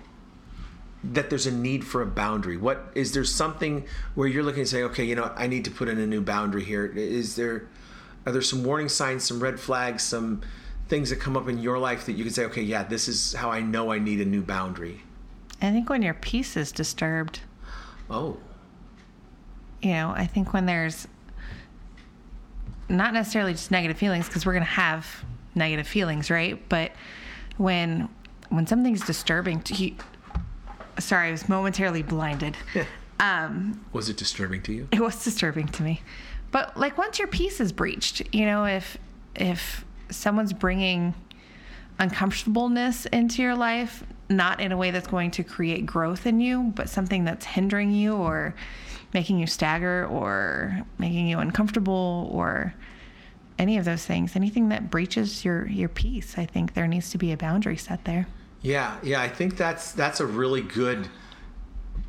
that 1.04 1.30
there's 1.30 1.46
a 1.46 1.52
need 1.52 1.84
for 1.84 2.02
a 2.02 2.06
boundary? 2.06 2.56
What 2.56 2.90
is 2.94 3.12
there 3.12 3.24
something 3.24 3.86
where 4.14 4.26
you're 4.26 4.42
looking 4.42 4.60
and 4.60 4.68
saying, 4.68 4.84
okay, 4.86 5.04
you 5.04 5.14
know, 5.14 5.32
I 5.36 5.46
need 5.46 5.64
to 5.66 5.70
put 5.70 5.88
in 5.88 5.98
a 5.98 6.06
new 6.06 6.20
boundary 6.20 6.64
here? 6.64 6.86
Is 6.86 7.36
there 7.36 7.68
are 8.26 8.32
there 8.32 8.42
some 8.42 8.64
warning 8.64 8.88
signs, 8.88 9.24
some 9.24 9.40
red 9.40 9.60
flags, 9.60 10.02
some 10.02 10.42
things 10.88 11.10
that 11.10 11.16
come 11.16 11.36
up 11.36 11.48
in 11.48 11.58
your 11.58 11.78
life 11.78 12.06
that 12.06 12.12
you 12.12 12.24
can 12.24 12.32
say, 12.32 12.44
okay, 12.46 12.62
yeah, 12.62 12.82
this 12.82 13.08
is 13.08 13.34
how 13.34 13.50
I 13.50 13.60
know 13.60 13.92
I 13.92 13.98
need 13.98 14.20
a 14.20 14.24
new 14.24 14.42
boundary? 14.42 15.02
I 15.62 15.70
think 15.70 15.88
when 15.88 16.02
your 16.02 16.14
peace 16.14 16.56
is 16.56 16.72
disturbed, 16.72 17.40
Oh, 18.08 18.36
you 19.87 19.92
know, 19.92 20.12
I 20.16 20.27
think 20.27 20.53
when 20.53 20.66
there's 20.66 21.07
not 22.88 23.14
necessarily 23.14 23.53
just 23.53 23.70
negative 23.70 23.96
feelings 23.96 24.27
because 24.27 24.44
we're 24.44 24.53
going 24.53 24.64
to 24.64 24.70
have 24.70 25.07
negative 25.55 25.87
feelings, 25.87 26.29
right? 26.29 26.61
But 26.68 26.90
when 27.57 28.09
when 28.49 28.66
something's 28.66 29.07
disturbing 29.07 29.61
to 29.62 29.75
you, 29.75 29.94
sorry, 30.99 31.29
I 31.29 31.31
was 31.31 31.49
momentarily 31.49 32.03
blinded. 32.03 32.57
um, 33.20 33.85
was 33.92 34.09
it 34.09 34.16
disturbing 34.16 34.61
to 34.62 34.72
you? 34.72 34.88
it 34.90 35.01
was 35.01 35.22
disturbing 35.22 35.68
to 35.68 35.85
me. 35.85 36.03
But 36.51 36.77
like 36.77 36.99
once 36.99 37.20
your 37.20 37.29
peace 37.29 37.61
is 37.61 37.70
breached, 37.70 38.35
you 38.35 38.44
know, 38.44 38.64
if 38.64 38.99
if 39.37 39.85
someone's 40.11 40.53
bringing 40.53 41.14
uncomfortableness 42.01 43.07
into 43.07 43.40
your 43.40 43.55
life, 43.55 44.03
not 44.29 44.61
in 44.61 44.72
a 44.72 44.77
way 44.77 44.90
that's 44.90 45.07
going 45.07 45.31
to 45.31 45.44
create 45.44 45.87
growth 45.87 46.27
in 46.27 46.40
you, 46.40 46.72
but 46.75 46.88
something 46.88 47.25
that's 47.25 47.46
hindering 47.46 47.92
you 47.92 48.16
or 48.16 48.53
making 49.16 49.38
you 49.38 49.46
stagger 49.46 50.07
or 50.11 50.83
making 50.98 51.26
you 51.26 51.38
uncomfortable 51.38 52.29
or 52.31 52.74
any 53.59 53.79
of 53.79 53.87
those 53.87 54.05
things, 54.05 54.37
anything 54.37 54.68
that 54.68 54.90
breaches 54.90 55.42
your 55.42 55.66
your 55.68 55.88
peace, 55.88 56.37
I 56.37 56.44
think 56.44 56.74
there 56.74 56.87
needs 56.87 57.09
to 57.12 57.18
be 57.18 57.33
a 57.33 57.37
boundary 57.38 57.79
set 57.79 58.05
there. 58.05 58.26
Yeah, 58.61 58.98
yeah, 59.02 59.22
I 59.22 59.31
think 59.31 59.57
that's 59.57 59.92
that's 59.92 60.20
a 60.20 60.26
really 60.26 60.61
good 60.61 61.09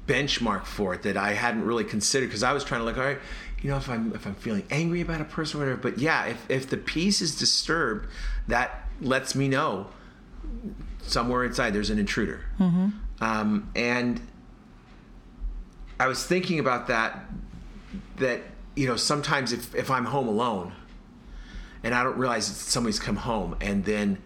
benchmark 0.06 0.65
for 0.65 0.96
it 0.96 1.04
that 1.04 1.15
I 1.15 1.32
hadn't 1.32 1.63
really 1.63 1.86
considered 1.86 2.28
because 2.28 2.43
I 2.43 2.52
was 2.52 2.65
trying 2.65 2.82
to 2.82 2.86
look, 2.86 2.98
all 2.98 3.06
right, 3.06 3.20
you 3.62 3.70
know, 3.70 3.78
if 3.78 3.89
I'm 3.89 4.13
if 4.13 4.28
I'm 4.28 4.36
feeling 4.36 4.65
angry 4.70 5.00
about 5.00 5.22
a 5.22 5.26
person 5.26 5.62
or 5.62 5.63
whatever, 5.63 5.82
but 5.82 6.00
yeah, 6.00 6.26
if 6.26 6.46
if 6.50 6.70
the 6.70 6.78
peace 6.78 7.22
is 7.22 7.38
disturbed, 7.38 8.10
that 8.50 8.89
lets 9.00 9.34
me 9.34 9.48
know 9.48 9.88
somewhere 11.04 11.46
inside 11.46 11.74
there's 11.74 11.89
an 11.89 12.00
intruder. 12.00 12.41
Um, 13.22 13.72
and 13.78 14.20
I 16.00 16.08
was 16.08 16.24
thinking 16.26 16.60
about 16.60 16.88
that 16.88 17.26
that 18.18 18.42
you 18.76 18.88
know 18.88 18.96
sometimes 18.96 19.54
if 19.54 19.74
if 19.76 19.90
I'm 19.90 20.06
home 20.06 20.28
alone 20.28 20.74
and 21.84 21.94
I 21.96 22.04
don't 22.04 22.18
realize 22.18 22.46
somebody's 22.46 23.00
come 23.00 23.16
home 23.16 23.56
and 23.62 23.84
then 23.84 24.20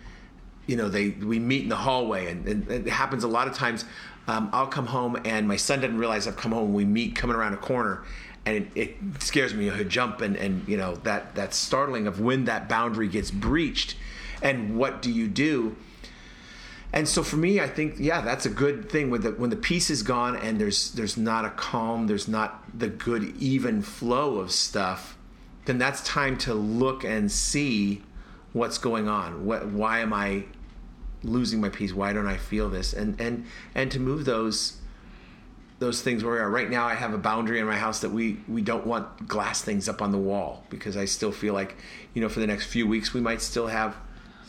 you 0.68 0.76
know 0.76 0.90
they 0.90 1.10
we 1.10 1.40
meet 1.40 1.64
in 1.64 1.70
the 1.70 1.76
hallway 1.78 2.32
and, 2.32 2.48
and 2.48 2.70
it 2.70 2.88
happens 2.88 3.24
a 3.24 3.28
lot 3.28 3.48
of 3.48 3.54
times 3.54 3.86
um, 4.28 4.50
I'll 4.54 4.68
come 4.68 4.88
home 4.88 5.20
and 5.26 5.48
my 5.48 5.56
son 5.56 5.82
doesn't 5.82 5.98
realize 5.98 6.28
I've 6.28 6.38
come 6.38 6.52
home 6.52 6.66
and 6.66 6.76
we 6.76 6.86
meet 6.86 7.16
coming 7.16 7.36
around 7.36 7.54
a 7.54 7.58
corner 7.58 8.04
and 8.46 8.56
it, 8.58 8.68
it 8.76 8.98
scares 9.20 9.54
me 9.54 9.70
he'll 9.70 9.88
jump 9.88 10.22
and, 10.22 10.36
and 10.36 10.68
you 10.68 10.78
know 10.78 10.96
that 10.98 11.36
that 11.36 11.54
startling 11.54 12.08
of 12.08 12.20
when 12.20 12.46
that 12.46 12.68
boundary 12.68 13.08
gets 13.08 13.32
breached 13.32 13.96
and 14.42 14.78
what 14.78 15.02
do 15.02 15.12
you 15.12 15.28
do 15.28 15.76
and 16.94 17.08
so 17.08 17.24
for 17.24 17.38
me, 17.38 17.60
I 17.62 17.68
think 17.68 17.96
yeah, 18.00 18.22
that's 18.22 18.46
a 18.46 18.50
good 18.50 18.90
thing. 18.90 19.10
When 19.10 19.22
the 19.22 19.32
when 19.32 19.50
the 19.50 19.56
peace 19.56 19.90
is 19.90 20.04
gone 20.04 20.36
and 20.36 20.60
there's 20.60 20.92
there's 20.92 21.18
not 21.18 21.46
a 21.46 21.50
calm, 21.52 22.08
there's 22.08 22.28
not 22.28 22.64
the 22.78 22.90
good 22.90 23.36
even 23.38 23.82
flow 23.82 24.40
of 24.40 24.52
stuff, 24.52 25.18
then 25.66 25.78
that's 25.78 26.04
time 26.04 26.38
to 26.40 26.54
look 26.54 27.04
and 27.04 27.32
see 27.32 28.04
what's 28.52 28.78
going 28.78 29.08
on. 29.08 29.46
What 29.46 29.68
why 29.68 30.00
am 30.00 30.12
I 30.12 30.46
losing 31.24 31.62
my 31.62 31.70
peace? 31.70 31.94
Why 31.94 32.12
don't 32.12 32.28
I 32.28 32.38
feel 32.38 32.70
this? 32.70 32.92
And 32.92 33.20
and 33.22 33.46
and 33.74 33.90
to 33.92 34.00
move 34.00 34.26
those 34.26 34.78
those 35.80 36.02
things 36.02 36.24
where 36.24 36.34
we 36.34 36.40
are 36.40 36.50
right 36.50 36.70
now. 36.70 36.86
I 36.86 36.94
have 36.94 37.14
a 37.14 37.18
boundary 37.18 37.60
in 37.60 37.66
my 37.66 37.78
house 37.78 38.02
that 38.02 38.12
we 38.12 38.38
we 38.50 38.62
don't 38.62 38.86
want 38.86 39.30
glass 39.30 39.62
things 39.62 39.88
up 39.88 40.02
on 40.02 40.12
the 40.12 40.18
wall 40.18 40.66
because 40.70 40.98
I 40.98 41.06
still 41.06 41.32
feel 41.32 41.54
like 41.54 41.78
you 42.14 42.22
know 42.22 42.28
for 42.28 42.42
the 42.42 42.48
next 42.48 42.66
few 42.66 42.86
weeks 42.86 43.14
we 43.14 43.22
might 43.22 43.42
still 43.42 43.68
have 43.68 43.96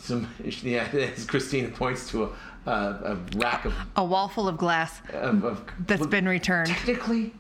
some 0.03 0.29
yeah 0.63 0.89
as 0.93 1.25
Christina 1.25 1.69
points 1.69 2.11
to 2.11 2.25
a, 2.25 2.71
a, 2.71 2.73
a 2.73 3.19
rack 3.37 3.65
of, 3.65 3.73
A 3.97 4.05
wall 4.05 4.29
full 4.29 4.49
of 4.49 4.57
glass 4.59 5.01
of, 5.13 5.45
of 5.45 5.65
that's 5.87 6.07
been 6.07 6.27
returned. 6.29 6.69
technically 6.69 7.33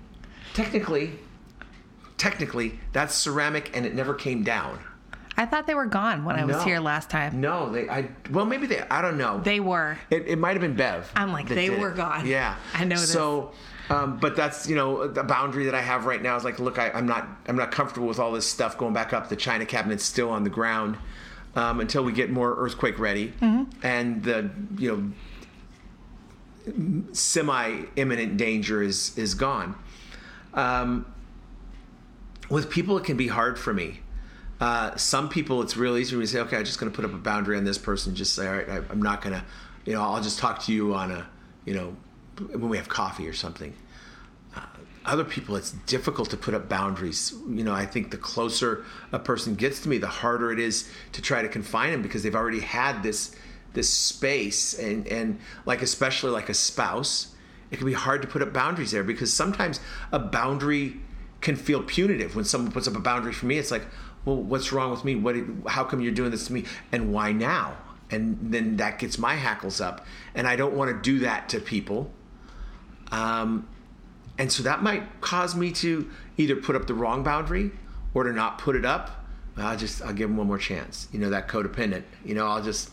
technically 0.55 1.19
technically 2.19 2.79
that's 2.93 3.15
ceramic 3.15 3.71
and 3.77 3.85
it 3.87 3.95
never 3.95 4.15
came 4.15 4.43
down 4.43 4.79
I 5.35 5.47
thought 5.47 5.67
they 5.67 5.75
were 5.75 5.87
gone 5.87 6.27
when 6.27 6.37
I 6.37 6.45
was 6.45 6.57
No. 6.59 6.63
here 6.65 6.79
last 6.79 7.09
time. 7.09 7.41
no 7.41 7.71
they 7.73 7.89
I 7.89 8.09
well 8.31 8.45
maybe 8.45 8.67
they 8.67 8.81
I 8.91 9.01
don't 9.01 9.17
know 9.17 9.41
They 9.43 9.61
were. 9.61 9.99
it, 10.11 10.29
it 10.29 10.37
might 10.39 10.53
have 10.53 10.61
been 10.61 10.77
Bev. 10.77 11.11
I'm 11.17 11.33
like, 11.33 11.49
they 11.49 11.71
were 11.71 11.91
it. 11.93 11.97
gone. 11.97 12.27
Yeah, 12.27 12.57
I 12.75 12.85
know 12.85 12.97
this. 12.97 13.11
So, 13.11 13.53
um, 13.89 14.19
but 14.19 14.37
that's 14.37 14.69
you 14.69 14.77
know 14.77 15.09
the 15.09 15.23
boundary 15.25 15.65
that 15.65 15.75
I 15.75 15.81
have 15.81 16.05
right 16.05 16.21
now 16.23 16.37
is 16.37 16.45
like, 16.45 16.59
look, 16.61 16.79
I, 16.79 16.91
I'm 16.91 17.07
not 17.07 17.27
I'm 17.49 17.57
not 17.57 17.71
comfortable 17.73 18.07
with 18.07 18.19
all 18.19 18.31
this 18.31 18.47
stuff 18.47 18.77
going 18.77 18.93
back 18.93 19.15
up. 19.15 19.31
The 19.31 19.37
china 19.37 19.65
cabinet's 19.65 20.05
still 20.05 20.29
on 20.29 20.45
the 20.45 20.51
ground 20.51 20.99
um, 21.55 21.81
until 21.81 22.03
we 22.05 22.13
get 22.13 22.31
more 22.31 22.55
earthquake 22.57 22.99
ready, 22.99 23.33
Mm-hmm. 23.41 23.65
and 23.87 24.23
the 24.25 24.51
you 24.79 24.97
know 24.97 25.13
semi 27.13 27.83
imminent 27.97 28.37
danger 28.37 28.83
is 28.83 29.17
is 29.19 29.35
gone. 29.35 29.75
Um, 30.55 31.07
with 32.49 32.71
people, 32.71 32.97
it 32.99 33.05
can 33.05 33.17
be 33.17 33.29
hard 33.29 33.59
for 33.59 33.73
me. 33.73 34.01
Uh, 34.61 34.95
some 34.97 35.29
people, 35.29 35.63
it's 35.63 35.77
real 35.77 35.97
easy 35.97 36.13
for 36.13 36.19
me 36.19 36.25
to 36.27 36.31
say, 36.31 36.39
okay, 36.41 36.57
I'm 36.59 36.65
just 36.65 36.79
going 36.79 36.91
to 36.93 36.95
put 36.95 37.05
up 37.05 37.13
a 37.15 37.19
boundary 37.19 37.57
on 37.57 37.65
this 37.65 37.79
person. 37.79 38.15
Just 38.15 38.35
say, 38.35 38.47
all 38.47 38.55
right, 38.55 38.69
I, 38.69 38.77
I'm 38.91 39.03
not 39.03 39.21
going 39.23 39.35
to, 39.35 39.45
you 39.87 39.95
know, 39.95 40.03
I'll 40.03 40.23
just 40.23 40.39
talk 40.39 40.63
to 40.65 40.73
you 40.73 40.95
on 40.95 41.11
a, 41.11 41.27
you 41.65 41.75
know, 41.75 41.97
when 42.51 42.69
we 42.69 42.77
have 42.77 42.89
coffee 42.89 43.27
or 43.27 43.33
something. 43.33 43.75
Uh, 44.55 44.61
other 45.05 45.25
people, 45.25 45.57
it's 45.57 45.73
difficult 45.87 46.31
to 46.31 46.37
put 46.37 46.55
up 46.55 46.69
boundaries. 46.69 47.35
You 47.49 47.65
know, 47.65 47.73
I 47.73 47.87
think 47.87 48.11
the 48.11 48.17
closer 48.17 48.85
a 49.11 49.19
person 49.19 49.55
gets 49.55 49.81
to 49.81 49.89
me, 49.89 49.99
the 49.99 50.07
harder 50.07 50.53
it 50.53 50.59
is 50.59 50.89
to 51.13 51.23
try 51.23 51.43
to 51.43 51.49
confine 51.49 51.93
them 51.93 52.03
because 52.03 52.23
they've 52.23 52.35
already 52.35 52.61
had 52.61 53.03
this 53.03 53.35
this 53.75 53.89
space 53.89 54.79
and 54.79 55.07
and 55.07 55.41
like 55.65 55.81
especially 55.83 56.31
like 56.31 56.49
a 56.49 56.55
spouse, 56.55 57.35
it 57.71 57.77
can 57.79 57.87
be 57.87 57.95
hard 57.95 58.23
to 58.23 58.29
put 58.29 58.43
up 58.43 58.53
boundaries 58.53 58.91
there 58.91 59.03
because 59.03 59.33
sometimes 59.33 59.81
a 60.13 60.19
boundary 60.19 61.01
can 61.41 61.57
feel 61.57 61.83
punitive 61.83 62.37
when 62.37 62.45
someone 62.45 62.71
puts 62.71 62.87
up 62.87 62.95
a 62.95 63.01
boundary 63.01 63.33
for 63.33 63.47
me. 63.47 63.59
It's 63.59 63.71
like, 63.71 63.87
well, 64.25 64.37
what's 64.37 64.73
wrong 64.73 64.91
with 64.91 65.05
me? 65.05 65.17
What? 65.17 65.37
How 65.67 65.85
come 65.85 66.01
you're 66.01 66.13
doing 66.13 66.31
this 66.31 66.47
to 66.47 66.53
me? 66.53 66.65
And 66.93 67.13
why 67.13 67.33
now? 67.33 67.77
And 68.11 68.39
then 68.53 68.77
that 68.77 68.99
gets 68.99 69.19
my 69.19 69.35
hackles 69.35 69.81
up, 69.81 70.07
and 70.35 70.47
I 70.47 70.55
don't 70.55 70.75
want 70.75 70.91
to 70.91 71.01
do 71.01 71.21
that 71.21 71.49
to 71.49 71.61
people. 71.61 72.11
Um, 73.11 73.67
and 74.43 74.51
so 74.51 74.65
that 74.65 74.83
might 74.83 75.21
cause 75.21 75.55
me 75.55 75.71
to 75.71 76.11
either 76.37 76.57
put 76.57 76.75
up 76.75 76.89
the 76.89 76.95
wrong 76.95 77.23
boundary 77.23 77.71
or 78.13 78.25
to 78.25 78.33
not 78.33 78.59
put 78.59 78.75
it 78.75 78.85
up. 78.85 79.25
I'll 79.57 79.77
just 79.77 80.03
I'll 80.03 80.13
give 80.13 80.29
them 80.29 80.37
one 80.37 80.49
more 80.49 80.59
chance. 80.59 81.07
You 81.13 81.21
know 81.21 81.31
that 81.31 81.47
codependent. 81.47 82.03
You 82.25 82.35
know 82.35 82.49
I'll 82.49 82.61
just 82.61 82.91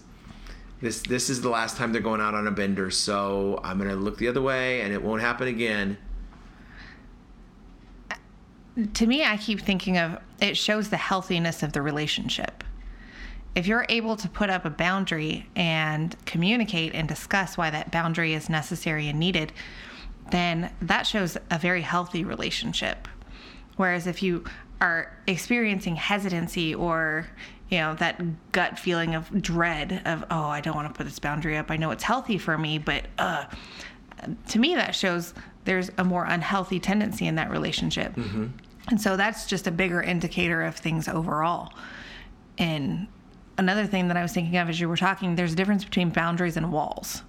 this 0.79 1.01
this 1.01 1.27
is 1.27 1.41
the 1.41 1.49
last 1.49 1.75
time 1.75 1.91
they're 1.91 2.03
going 2.03 2.21
out 2.21 2.35
on 2.35 2.45
a 2.45 2.51
bender, 2.51 2.91
so 2.91 3.59
I'm 3.63 3.79
gonna 3.79 3.95
look 3.95 4.19
the 4.19 4.27
other 4.27 4.43
way, 4.43 4.81
and 4.81 4.93
it 4.93 5.01
won't 5.01 5.21
happen 5.21 5.47
again. 5.47 5.97
to 8.93 9.07
me, 9.07 9.23
I 9.23 9.35
keep 9.35 9.59
thinking 9.59 9.97
of 9.97 10.19
it 10.39 10.55
shows 10.55 10.89
the 10.89 10.97
healthiness 10.97 11.63
of 11.63 11.73
the 11.73 11.81
relationship. 11.81 12.63
If 13.55 13.65
you're 13.65 13.87
able 13.89 14.15
to 14.17 14.29
put 14.29 14.51
up 14.51 14.65
a 14.65 14.69
boundary 14.69 15.49
and 15.55 16.15
communicate 16.27 16.93
and 16.93 17.07
discuss 17.07 17.57
why 17.57 17.71
that 17.71 17.91
boundary 17.91 18.35
is 18.35 18.49
necessary 18.49 19.07
and 19.07 19.19
needed, 19.19 19.51
then 20.31 20.71
that 20.81 21.03
shows 21.03 21.37
a 21.49 21.57
very 21.59 21.81
healthy 21.81 22.23
relationship. 22.23 23.07
Whereas 23.75 24.07
if 24.07 24.21
you 24.21 24.43
are 24.81 25.17
experiencing 25.27 25.95
hesitancy 25.95 26.73
or 26.73 27.27
you 27.69 27.77
know 27.77 27.95
that 27.95 28.51
gut 28.51 28.79
feeling 28.79 29.13
of 29.15 29.41
dread 29.41 30.01
of 30.05 30.23
oh 30.31 30.45
I 30.45 30.61
don't 30.61 30.75
want 30.75 30.87
to 30.87 30.97
put 30.97 31.05
this 31.05 31.19
boundary 31.19 31.57
up. 31.57 31.69
I 31.69 31.77
know 31.77 31.91
it's 31.91 32.03
healthy 32.03 32.37
for 32.37 32.57
me 32.57 32.77
but 32.77 33.05
uh 33.17 33.45
to 34.49 34.59
me 34.59 34.75
that 34.75 34.95
shows 34.95 35.33
there's 35.65 35.91
a 35.97 36.03
more 36.03 36.25
unhealthy 36.25 36.79
tendency 36.79 37.27
in 37.27 37.35
that 37.35 37.49
relationship. 37.51 38.15
And 38.89 38.99
so 38.99 39.15
that's 39.17 39.45
just 39.45 39.67
a 39.67 39.71
bigger 39.71 40.01
indicator 40.01 40.61
of 40.63 40.75
things 40.75 41.07
overall. 41.07 41.73
And 42.57 43.07
another 43.57 43.85
thing 43.85 44.07
that 44.07 44.15
i 44.15 44.21
was 44.21 44.31
thinking 44.31 44.55
of 44.57 44.69
as 44.69 44.79
you 44.79 44.87
were 44.87 44.95
talking 44.95 45.35
there's 45.35 45.51
a 45.51 45.55
difference 45.55 45.83
between 45.83 46.09
boundaries 46.09 46.57
and 46.57 46.71
walls. 46.71 47.23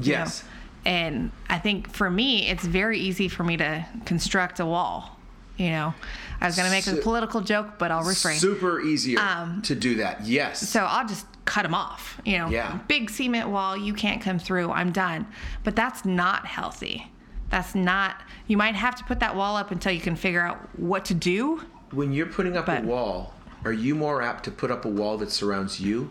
You 0.00 0.02
know? 0.42 0.50
And 0.84 1.30
i 1.48 1.58
think 1.58 1.90
for 1.92 2.10
me 2.10 2.48
it's 2.48 2.64
very 2.64 2.98
easy 2.98 3.28
for 3.28 3.44
me 3.44 3.56
to 3.56 3.86
construct 4.04 4.58
a 4.60 4.66
wall 4.66 5.16
you 5.56 5.70
know 5.70 5.94
i 6.40 6.46
was 6.46 6.56
going 6.56 6.66
to 6.66 6.72
make 6.74 6.86
a 6.86 7.00
political 7.02 7.40
joke 7.40 7.78
but 7.78 7.90
i'll 7.92 8.02
refrain 8.02 8.38
Super 8.38 8.80
easier 8.80 9.20
Um, 9.20 9.62
to 9.62 9.74
do 9.74 9.96
that. 9.96 10.24
Yes. 10.26 10.66
so 10.68 10.80
I'll 10.80 11.06
just 11.06 11.26
cut 11.44 11.62
them 11.64 11.74
off. 11.74 12.20
You 12.24 12.38
know, 12.38 12.48
Yeah. 12.48 12.78
big 12.88 13.10
cement 13.10 13.48
wall, 13.50 13.76
you 13.76 13.94
can't 13.94 14.22
come 14.22 14.38
through. 14.38 14.70
I'm 14.70 14.92
done. 14.92 15.26
But 15.64 15.74
that's 15.74 16.04
not 16.04 16.46
healthy. 16.46 17.10
That's 17.50 17.74
not. 17.74 18.22
You 18.46 18.56
might 18.56 18.76
have 18.76 18.94
to 18.94 19.04
put 19.04 19.18
that 19.20 19.34
wall 19.34 19.56
up 19.56 19.72
until 19.72 19.90
you 19.92 20.00
can 20.00 20.14
figure 20.16 20.40
out 20.46 20.58
what 20.78 21.04
to 21.06 21.14
do. 21.14 21.60
when 21.90 22.12
you're 22.12 22.26
putting 22.26 22.56
up 22.56 22.66
But- 22.66 22.84
a 22.84 22.86
wall, 22.86 23.34
are 23.64 23.72
you 23.72 23.94
more 23.96 24.22
apt 24.22 24.44
to 24.44 24.50
put 24.52 24.70
up 24.70 24.84
a 24.84 24.88
wall 24.88 25.18
that 25.18 25.30
surrounds 25.32 25.80
you, 25.80 26.10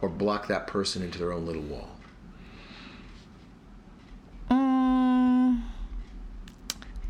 or 0.00 0.08
block 0.08 0.46
that 0.48 0.66
person 0.66 1.02
into 1.02 1.18
their 1.18 1.30
own 1.32 1.44
little 1.46 1.62
wall? 1.62 1.90
Mm, 4.50 5.60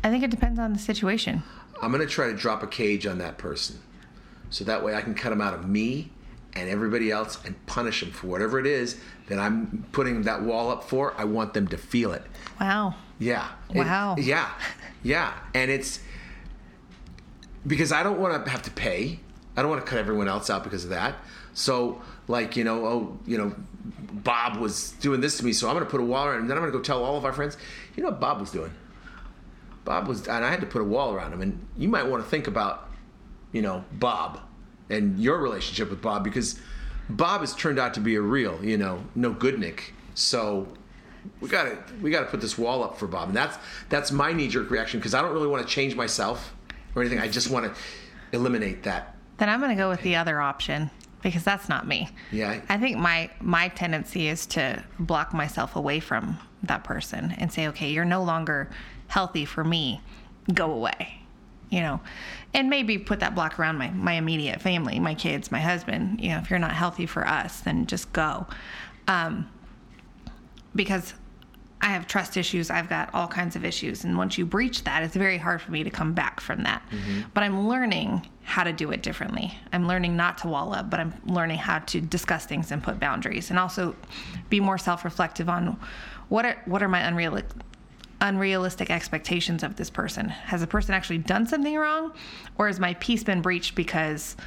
think 0.11 0.23
it 0.23 0.29
depends 0.31 0.59
on 0.59 0.73
the 0.73 0.79
situation. 0.79 1.41
I'm 1.81 1.91
gonna 1.91 2.05
try 2.05 2.27
to 2.27 2.35
drop 2.35 2.61
a 2.63 2.67
cage 2.67 3.07
on 3.07 3.17
that 3.19 3.37
person. 3.37 3.79
so 4.51 4.63
that 4.65 4.83
way 4.83 4.93
I 4.95 5.01
can 5.01 5.15
cut 5.15 5.29
them 5.29 5.41
out 5.41 5.53
of 5.53 5.67
me 5.67 6.11
and 6.53 6.69
everybody 6.69 7.09
else 7.09 7.39
and 7.45 7.55
punish 7.65 8.01
them 8.01 8.11
for 8.11 8.27
whatever 8.27 8.59
it 8.59 8.65
is 8.65 8.99
that 9.29 9.39
I'm 9.39 9.85
putting 9.93 10.23
that 10.23 10.41
wall 10.43 10.69
up 10.69 10.83
for. 10.83 11.13
I 11.17 11.23
want 11.23 11.53
them 11.53 11.67
to 11.69 11.77
feel 11.77 12.11
it. 12.11 12.23
Wow. 12.59 12.95
Yeah. 13.17 13.47
It- 13.73 13.77
Wow. 13.77 14.15
yeah. 14.19 14.49
Yeah. 15.03 15.31
And 15.53 15.71
it's 15.71 16.01
because 17.65 17.91
I 17.91 18.03
don't 18.03 18.19
want 18.19 18.43
to 18.45 18.51
have 18.51 18.61
to 18.63 18.71
pay. 18.71 19.19
I 19.55 19.61
don't 19.61 19.69
want 19.71 19.83
to 19.85 19.89
cut 19.89 19.99
everyone 19.99 20.27
else 20.27 20.49
out 20.49 20.63
because 20.63 20.83
of 20.83 20.89
that. 20.91 21.15
So, 21.53 22.01
like, 22.27 22.55
you 22.55 22.63
know, 22.63 22.85
oh, 22.85 23.19
you 23.25 23.37
know, 23.37 23.55
Bob 24.11 24.57
was 24.57 24.91
doing 25.01 25.21
this 25.21 25.37
to 25.37 25.45
me, 25.45 25.53
so 25.53 25.67
I'm 25.67 25.75
going 25.75 25.85
to 25.85 25.89
put 25.91 25.99
a 26.01 26.03
wall 26.05 26.27
around 26.27 26.39
him. 26.41 26.47
Then 26.47 26.57
I'm 26.57 26.63
going 26.63 26.71
to 26.71 26.77
go 26.77 26.83
tell 26.83 27.03
all 27.03 27.17
of 27.17 27.25
our 27.25 27.33
friends, 27.33 27.57
you 27.95 28.03
know 28.03 28.09
what 28.09 28.19
Bob 28.19 28.39
was 28.39 28.51
doing? 28.51 28.71
Bob 29.85 30.07
was, 30.07 30.27
and 30.27 30.45
I 30.45 30.49
had 30.49 30.61
to 30.61 30.67
put 30.67 30.81
a 30.81 30.85
wall 30.85 31.13
around 31.13 31.33
him. 31.33 31.41
And 31.41 31.67
you 31.77 31.89
might 31.89 32.03
want 32.03 32.23
to 32.23 32.29
think 32.29 32.47
about, 32.47 32.89
you 33.51 33.61
know, 33.61 33.83
Bob 33.93 34.39
and 34.89 35.19
your 35.19 35.39
relationship 35.39 35.89
with 35.89 36.01
Bob 36.01 36.23
because 36.23 36.59
Bob 37.09 37.41
has 37.41 37.55
turned 37.55 37.79
out 37.79 37.93
to 37.95 37.99
be 37.99 38.15
a 38.15 38.21
real, 38.21 38.63
you 38.63 38.77
know, 38.77 39.03
no 39.15 39.31
good 39.31 39.59
Nick. 39.59 39.93
So 40.13 40.67
we 41.39 41.49
got 41.49 41.63
to 41.63 41.93
we 42.01 42.11
got 42.11 42.21
to 42.21 42.25
put 42.27 42.41
this 42.41 42.57
wall 42.57 42.83
up 42.83 42.97
for 42.97 43.07
Bob, 43.07 43.29
and 43.29 43.37
that's 43.37 43.57
that's 43.89 44.11
my 44.11 44.33
knee 44.33 44.47
jerk 44.47 44.69
reaction 44.69 44.99
because 44.99 45.13
I 45.13 45.21
don't 45.21 45.33
really 45.33 45.47
want 45.47 45.67
to 45.67 45.73
change 45.73 45.95
myself 45.95 46.53
or 46.95 47.01
anything. 47.01 47.19
I 47.19 47.27
just 47.27 47.49
want 47.49 47.65
to 47.65 47.81
eliminate 48.31 48.83
that. 48.83 49.15
Then 49.37 49.49
I'm 49.49 49.59
going 49.59 49.75
to 49.75 49.81
go 49.81 49.89
with 49.89 50.01
the 50.01 50.15
other 50.15 50.39
option 50.39 50.91
because 51.23 51.43
that's 51.43 51.69
not 51.69 51.87
me. 51.87 52.09
Yeah. 52.31 52.61
I 52.69 52.77
think 52.77 52.97
my 52.97 53.29
my 53.39 53.69
tendency 53.69 54.27
is 54.27 54.45
to 54.47 54.83
block 54.99 55.33
myself 55.33 55.75
away 55.75 55.99
from 55.99 56.37
that 56.63 56.83
person 56.83 57.33
and 57.37 57.51
say, 57.51 57.67
"Okay, 57.69 57.89
you're 57.89 58.05
no 58.05 58.23
longer 58.23 58.69
healthy 59.11 59.45
for 59.45 59.63
me. 59.63 60.01
Go 60.53 60.71
away." 60.71 61.21
You 61.69 61.81
know. 61.81 62.01
And 62.53 62.69
maybe 62.69 62.97
put 62.97 63.21
that 63.21 63.35
block 63.35 63.59
around 63.59 63.77
my 63.77 63.89
my 63.91 64.13
immediate 64.13 64.61
family, 64.61 64.99
my 64.99 65.15
kids, 65.15 65.51
my 65.51 65.61
husband. 65.61 66.19
You 66.21 66.29
know, 66.29 66.37
if 66.39 66.49
you're 66.49 66.59
not 66.59 66.73
healthy 66.73 67.05
for 67.05 67.27
us, 67.27 67.61
then 67.61 67.85
just 67.85 68.11
go. 68.13 68.47
Um 69.07 69.47
because 70.75 71.13
I 71.81 71.87
have 71.87 72.05
trust 72.05 72.37
issues. 72.37 72.69
I've 72.69 72.87
got 72.87 73.09
all 73.13 73.27
kinds 73.27 73.55
of 73.55 73.65
issues. 73.65 74.03
And 74.03 74.15
once 74.15 74.37
you 74.37 74.45
breach 74.45 74.83
that, 74.83 75.01
it's 75.01 75.15
very 75.15 75.37
hard 75.39 75.61
for 75.61 75.71
me 75.71 75.83
to 75.83 75.89
come 75.89 76.13
back 76.13 76.39
from 76.39 76.63
that. 76.63 76.83
But 77.33 77.43
I'm 77.43 77.67
learning 77.67 78.27
how 78.43 78.63
to 78.63 78.71
do 78.71 78.91
it 78.91 79.01
differently. 79.01 79.57
I'm 79.73 79.87
learning 79.87 80.15
not 80.15 80.37
to 80.39 80.47
wall 80.47 80.73
up, 80.75 80.89
but 80.91 80.99
I'm 80.99 81.13
learning 81.25 81.57
how 81.57 81.79
to 81.79 81.99
discuss 81.99 82.45
things 82.45 82.71
and 82.71 82.83
put 82.83 82.99
boundaries 82.99 83.49
and 83.49 83.57
also 83.57 83.95
be 84.49 84.59
more 84.59 84.77
self 84.77 85.03
reflective 85.03 85.49
on 85.49 85.79
what 86.29 86.45
are, 86.45 86.61
what 86.65 86.83
are 86.83 86.87
my 86.87 86.99
unrealistic. 86.99 87.51
Unrealistic 88.21 88.91
expectations 88.91 89.63
of 89.63 89.75
this 89.75 89.89
person. 89.89 90.29
Has 90.29 90.61
the 90.61 90.67
person 90.67 90.93
actually 90.93 91.17
done 91.17 91.47
something 91.47 91.75
wrong, 91.75 92.13
or 92.57 92.67
has 92.67 92.79
my 92.79 92.93
peace 92.95 93.23
been 93.23 93.41
breached 93.41 93.75
because 93.75 94.37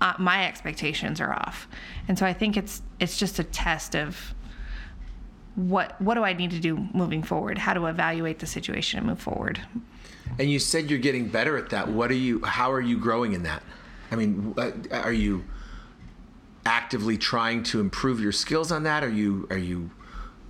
uh, 0.00 0.14
my 0.18 0.46
expectations 0.46 1.20
are 1.20 1.32
off? 1.32 1.68
And 2.08 2.18
so 2.18 2.26
I 2.26 2.32
think 2.32 2.56
it's 2.56 2.82
it's 2.98 3.16
just 3.16 3.38
a 3.38 3.44
test 3.44 3.94
of 3.94 4.34
what 5.54 6.00
what 6.00 6.14
do 6.14 6.24
I 6.24 6.32
need 6.32 6.50
to 6.52 6.60
do 6.60 6.88
moving 6.92 7.22
forward? 7.22 7.58
How 7.58 7.74
to 7.74 7.86
evaluate 7.86 8.38
the 8.38 8.46
situation 8.46 8.98
and 8.98 9.06
move 9.06 9.20
forward? 9.20 9.60
And 10.38 10.50
you 10.50 10.58
said 10.58 10.90
you're 10.90 10.98
getting 10.98 11.28
better 11.28 11.56
at 11.56 11.70
that. 11.70 11.88
What 11.88 12.10
are 12.10 12.14
you? 12.14 12.42
How 12.44 12.72
are 12.72 12.80
you 12.80 12.98
growing 12.98 13.32
in 13.32 13.42
that? 13.44 13.62
I 14.10 14.16
mean, 14.16 14.54
uh, 14.56 14.72
are 14.90 15.12
you 15.12 15.44
actively 16.66 17.16
trying 17.16 17.62
to 17.64 17.80
improve 17.80 18.20
your 18.20 18.32
skills 18.32 18.72
on 18.72 18.82
that? 18.84 19.04
Are 19.04 19.10
you 19.10 19.46
are 19.50 19.58
you 19.58 19.90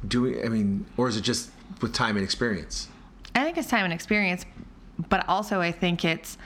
doing? 0.06 0.44
I 0.44 0.48
mean, 0.48 0.86
or 0.96 1.08
is 1.08 1.16
it 1.16 1.22
just 1.22 1.50
with 1.82 1.92
time 1.92 2.16
and 2.16 2.24
experience? 2.24 2.88
I 3.34 3.44
think 3.44 3.58
it's 3.58 3.68
time 3.68 3.84
and 3.84 3.92
experience, 3.92 4.44
but 5.08 5.28
also 5.28 5.60
I 5.60 5.72
think 5.72 6.04
it's 6.04 6.36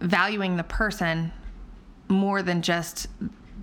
valuing 0.00 0.56
the 0.56 0.64
person 0.64 1.32
more 2.08 2.42
than 2.42 2.62
just 2.62 3.06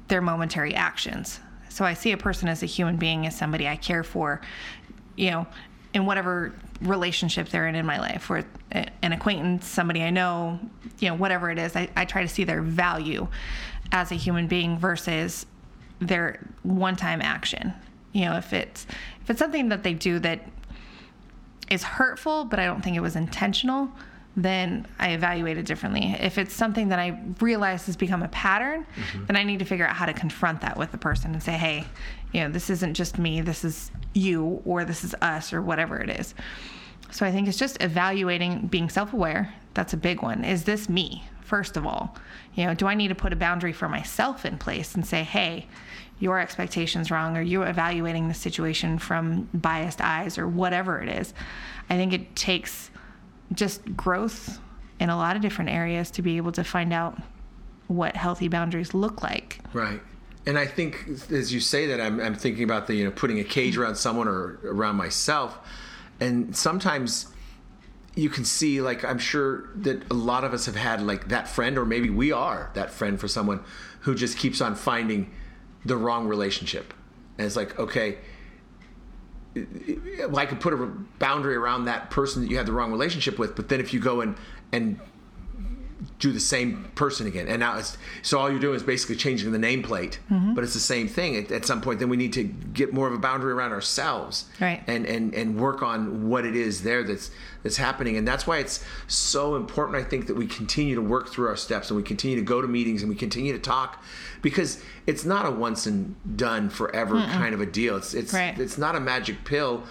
their 0.08 0.22
momentary 0.22 0.74
actions. 0.74 1.40
So 1.70 1.86
I 1.86 1.94
see 1.94 2.12
a 2.12 2.18
person 2.18 2.48
as 2.48 2.64
a 2.64 2.66
human 2.66 2.98
being, 2.98 3.26
as 3.26 3.36
somebody 3.36 3.68
I 3.68 3.78
care 3.78 4.04
for, 4.04 4.42
you 5.16 5.32
know, 5.32 5.48
in 5.94 6.06
whatever 6.06 6.54
relationship 6.82 7.50
they're 7.50 7.68
in 7.68 7.76
in 7.76 7.86
my 7.86 8.00
life, 8.00 8.30
or 8.30 8.44
an 8.72 9.12
acquaintance, 9.12 9.68
somebody 9.68 10.02
I 10.02 10.10
know, 10.10 10.60
you 11.00 11.10
know, 11.10 11.16
whatever 11.16 11.50
it 11.50 11.60
is, 11.60 11.76
I, 11.76 11.90
I 11.96 12.06
try 12.06 12.24
to 12.24 12.28
see 12.28 12.44
their 12.44 12.62
value 12.62 13.28
as 13.92 14.12
a 14.12 14.16
human 14.16 14.48
being 14.48 14.78
versus 14.78 15.46
their 16.00 16.40
one-time 16.64 17.22
action. 17.22 17.74
You 18.14 18.26
know, 18.26 18.38
if 18.38 18.54
it's 18.54 18.86
if 19.22 19.30
it's 19.30 19.40
something 19.40 19.70
that 19.70 19.84
they 19.84 19.94
do 19.94 20.20
that 20.20 20.42
is 21.72 21.84
hurtful, 21.84 22.46
but 22.46 22.60
I 22.60 22.66
don't 22.66 22.82
think 22.82 22.98
it 22.98 23.00
was 23.00 23.16
intentional, 23.16 23.90
then 24.36 24.88
I 25.00 25.12
evaluate 25.12 25.58
it 25.58 25.66
differently. 25.66 26.16
If 26.20 26.38
it's 26.38 26.54
something 26.54 26.90
that 26.90 27.00
I 27.00 27.20
realize 27.40 27.86
has 27.86 27.98
become 27.98 28.24
a 28.24 28.28
pattern, 28.28 28.86
mm-hmm. 28.96 29.26
then 29.26 29.36
I 29.36 29.44
need 29.44 29.60
to 29.60 29.66
figure 29.66 29.88
out 29.88 29.96
how 29.96 30.06
to 30.06 30.14
confront 30.14 30.62
that 30.62 30.78
with 30.78 30.92
the 30.92 30.98
person 30.98 31.34
and 31.34 31.42
say, 31.42 31.54
hey, 31.54 31.86
you 32.34 32.42
know, 32.42 32.50
this 32.50 32.70
isn't 32.70 32.94
just 32.94 33.18
me, 33.18 33.42
this 33.42 33.64
is 33.64 33.92
you, 34.14 34.62
or 34.66 34.86
this 34.86 35.04
is 35.04 35.16
us, 35.22 35.52
or 35.54 35.62
whatever 35.62 35.98
it 36.00 36.10
is. 36.10 36.34
So 37.12 37.26
I 37.26 37.32
think 37.32 37.48
it's 37.48 37.58
just 37.58 37.82
evaluating, 37.82 38.68
being 38.68 38.90
self 38.90 39.14
aware. 39.14 39.54
That's 39.74 39.94
a 39.94 39.98
big 39.98 40.22
one. 40.22 40.46
Is 40.46 40.64
this 40.64 40.88
me, 40.88 41.26
first 41.42 41.76
of 41.76 41.86
all? 41.86 42.16
You 42.56 42.66
know, 42.66 42.74
do 42.74 42.88
I 42.88 42.96
need 42.96 43.10
to 43.10 43.16
put 43.16 43.34
a 43.34 43.38
boundary 43.38 43.74
for 43.74 43.90
myself 43.90 44.46
in 44.46 44.58
place 44.58 44.96
and 44.96 45.06
say, 45.06 45.24
hey, 45.24 45.68
your 46.22 46.40
expectations 46.40 47.12
wrong 47.12 47.36
or 47.36 47.42
you're 47.42 47.68
evaluating 47.68 48.30
the 48.30 48.34
situation 48.34 48.98
from 48.98 49.50
biased 49.54 50.00
eyes 50.00 50.38
or 50.38 50.48
whatever 50.48 51.02
it 51.02 51.10
is. 51.10 51.34
I 51.90 51.98
think 51.98 52.14
it 52.14 52.36
takes 52.36 52.92
just 53.52 53.98
growth 53.98 54.60
in 55.00 55.10
a 55.10 55.18
lot 55.18 55.36
of 55.36 55.42
different 55.42 55.72
areas 55.72 56.12
to 56.12 56.22
be 56.22 56.38
able 56.38 56.54
to 56.54 56.64
find 56.64 56.94
out 56.94 57.18
what 57.88 58.16
healthy 58.16 58.48
boundaries 58.48 58.94
look 58.94 59.24
like. 59.24 59.60
Right. 59.74 60.00
And 60.46 60.58
I 60.58 60.66
think 60.66 61.08
as 61.32 61.52
you 61.52 61.60
say 61.60 61.88
that, 61.88 62.00
I'm, 62.00 62.20
I'm 62.20 62.36
thinking 62.36 62.64
about 62.64 62.88
the, 62.88 62.96
you 62.96 63.04
know, 63.04 63.12
putting 63.12 63.40
a 63.40 63.44
cage 63.44 63.78
around 63.78 63.96
someone 63.96 64.28
or 64.28 64.60
around 64.64 64.96
myself. 64.96 65.58
And 66.20 66.56
sometimes 66.56 67.28
you 68.16 68.30
can 68.30 68.46
see, 68.46 68.82
like, 68.82 69.04
I'm 69.04 69.20
sure 69.20 69.70
that 69.76 70.04
a 70.12 70.14
lot 70.14 70.44
of 70.44 70.54
us 70.54 70.66
have 70.68 70.76
had, 70.76 71.02
like, 71.02 71.30
that 71.30 71.48
friend, 71.48 71.78
or 71.78 71.86
maybe 71.86 72.10
we 72.10 72.32
are 72.32 72.70
that 72.76 72.92
friend 72.92 73.20
for 73.20 73.28
someone 73.28 73.64
who 74.02 74.16
just 74.16 74.38
keeps 74.38 74.62
on 74.62 74.76
finding 74.76 75.32
the 75.86 75.98
wrong 75.98 76.28
relationship. 76.28 76.94
And 77.38 77.48
it's 77.48 77.56
like, 77.56 77.78
okay, 77.80 78.18
I 79.56 80.46
could 80.46 80.62
put 80.62 80.74
a 80.74 80.78
boundary 81.20 81.56
around 81.56 81.86
that 81.86 82.10
person 82.10 82.42
that 82.42 82.50
you 82.50 82.58
had 82.58 82.66
the 82.66 82.72
wrong 82.72 82.92
relationship 82.92 83.38
with, 83.38 83.56
but 83.56 83.70
then 83.70 83.80
if 83.80 83.94
you 83.94 84.00
go 84.00 84.22
and 84.22 84.36
and 84.72 85.00
do 86.20 86.32
the 86.32 86.40
same 86.40 86.86
person 86.96 87.28
again, 87.28 87.48
and 87.48 87.60
now 87.60 87.78
it's 87.78 87.98
so 88.22 88.40
all 88.40 88.50
you're 88.50 88.60
doing 88.60 88.76
is 88.76 88.84
basically 88.84 89.16
changing 89.16 89.52
the 89.52 89.58
nameplate, 89.60 90.18
but 90.56 90.64
it's 90.64 90.74
the 90.74 90.80
same 90.80 91.08
thing. 91.08 91.36
At, 91.36 91.52
at 91.52 91.66
some 91.66 91.82
point, 91.82 92.00
then 92.00 92.10
we 92.10 92.18
need 92.18 92.34
to 92.34 92.44
get 92.44 92.94
more 92.94 93.08
of 93.08 93.14
a 93.14 93.18
boundary 93.20 93.52
around 93.52 93.72
ourselves, 93.72 94.46
Right. 94.60 94.84
And 94.88 95.06
and 95.06 95.34
and 95.34 95.60
work 95.60 95.82
on 95.84 96.28
what 96.30 96.46
it 96.46 96.56
is 96.56 96.84
there 96.84 97.04
that's 97.04 97.32
that's 97.64 97.78
happening, 97.78 98.18
and 98.18 98.28
that's 98.28 98.48
why 98.48 98.58
it's 98.58 98.84
so 99.08 99.56
important. 99.56 99.98
I 99.98 100.04
think 100.04 100.28
that 100.28 100.36
we 100.36 100.48
continue 100.48 100.96
to 100.96 101.02
work 101.02 101.30
through 101.30 101.48
our 101.48 101.56
steps, 101.58 101.90
and 101.90 101.98
we 101.98 102.04
continue 102.04 102.36
to 102.38 102.44
go 102.44 102.62
to 102.62 102.68
meetings, 102.68 103.02
and 103.04 103.10
we 103.10 103.16
continue 103.16 103.54
to 103.54 103.60
talk, 103.60 104.04
because 104.42 104.82
it's 105.06 105.26
not 105.26 105.46
a 105.46 105.52
once 105.52 105.86
and 105.86 106.16
done 106.38 106.70
forever 106.70 107.16
kind 107.22 107.54
of 107.54 107.62
a 107.62 107.66
deal. 107.68 107.96
It's 107.98 108.14
it's 108.14 108.34
Right. 108.34 108.58
it's 108.60 108.78
not 108.78 108.96
a 108.96 109.00
magic 109.00 109.44
pill 109.46 109.84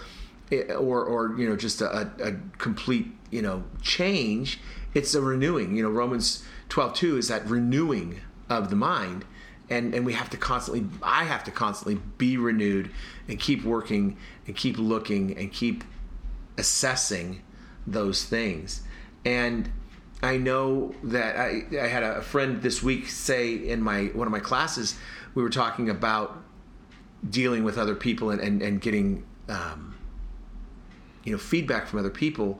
eh, 0.51 0.73
or 0.73 1.03
or 1.05 1.37
you 1.39 1.47
know 1.47 1.55
just 1.55 1.81
a, 1.81 2.09
a 2.21 2.33
complete 2.57 3.07
you 3.31 3.41
know 3.41 3.63
change 3.81 4.59
it's 4.93 5.13
a 5.13 5.21
renewing. 5.21 5.75
You 5.75 5.83
know 5.83 5.89
romans 5.89 6.43
12 6.69 6.93
2 6.93 7.17
is 7.17 7.27
that 7.27 7.47
renewing 7.47 8.21
of 8.49 8.69
the 8.69 8.75
mind 8.75 9.25
and 9.69 9.93
and 9.95 10.05
we 10.05 10.13
have 10.13 10.29
to 10.29 10.37
constantly 10.37 10.85
i 11.01 11.23
have 11.23 11.43
to 11.43 11.51
constantly 11.51 12.01
be 12.17 12.37
renewed 12.37 12.91
and 13.27 13.39
keep 13.39 13.63
working 13.63 14.17
and 14.45 14.55
keep 14.55 14.77
looking 14.77 15.37
and 15.37 15.51
keep 15.51 15.83
assessing 16.57 17.41
those 17.87 18.23
things. 18.23 18.81
And 19.25 19.69
i 20.23 20.37
know 20.37 20.93
that 21.03 21.35
i 21.35 21.63
i 21.81 21.87
had 21.87 22.03
a 22.03 22.21
friend 22.21 22.61
this 22.61 22.83
week 22.83 23.07
say 23.07 23.55
in 23.55 23.81
my 23.81 24.05
one 24.13 24.27
of 24.27 24.31
my 24.31 24.39
classes 24.39 24.95
we 25.33 25.41
were 25.41 25.49
talking 25.49 25.89
about 25.89 26.37
dealing 27.27 27.63
with 27.63 27.77
other 27.77 27.95
people 27.95 28.29
and, 28.29 28.39
and, 28.39 28.61
and 28.61 28.81
getting 28.81 29.23
um, 29.49 29.95
you 31.23 31.31
know 31.31 31.39
feedback 31.39 31.87
from 31.87 31.97
other 31.97 32.11
people 32.11 32.59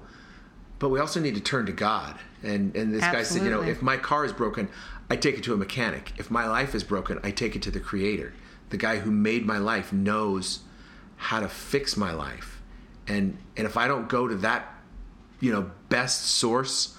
but 0.81 0.89
we 0.89 0.99
also 0.99 1.19
need 1.19 1.35
to 1.35 1.41
turn 1.41 1.67
to 1.67 1.71
god. 1.71 2.17
And 2.43 2.75
and 2.75 2.91
this 2.91 3.01
guy 3.01 3.21
said 3.21 3.43
you 3.43 3.51
know 3.51 3.61
if 3.61 3.81
my 3.81 3.97
car 3.97 4.25
is 4.25 4.33
broken 4.33 4.67
i 5.11 5.15
take 5.15 5.37
it 5.37 5.43
to 5.43 5.53
a 5.53 5.57
mechanic. 5.57 6.11
If 6.17 6.31
my 6.31 6.47
life 6.47 6.75
is 6.75 6.83
broken 6.83 7.19
i 7.23 7.31
take 7.31 7.55
it 7.55 7.61
to 7.61 7.71
the 7.71 7.79
creator. 7.79 8.33
The 8.71 8.77
guy 8.77 8.97
who 8.97 9.11
made 9.11 9.45
my 9.45 9.59
life 9.59 9.93
knows 9.93 10.61
how 11.17 11.39
to 11.39 11.47
fix 11.47 11.95
my 11.95 12.11
life. 12.11 12.61
And 13.07 13.37
and 13.55 13.67
if 13.67 13.77
i 13.77 13.87
don't 13.87 14.09
go 14.09 14.27
to 14.27 14.35
that 14.37 14.73
you 15.39 15.51
know 15.53 15.71
best 15.89 16.25
source 16.25 16.97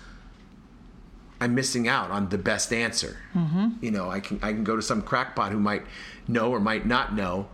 I'm 1.41 1.57
missing 1.57 1.89
out 1.89 2.13
on 2.13 2.29
the 2.29 2.39
best 2.39 2.73
answer. 2.73 3.17
Mm-hmm. 3.35 3.85
You 3.85 3.91
know, 3.91 4.09
I 4.09 4.21
can 4.21 4.39
I 4.43 4.53
can 4.53 4.63
go 4.63 4.77
to 4.77 4.83
some 4.83 5.03
crackpot 5.03 5.51
who 5.51 5.59
might 5.59 5.83
know 6.29 6.53
or 6.53 6.61
might 6.61 6.87
not 6.87 7.17
know, 7.17 7.49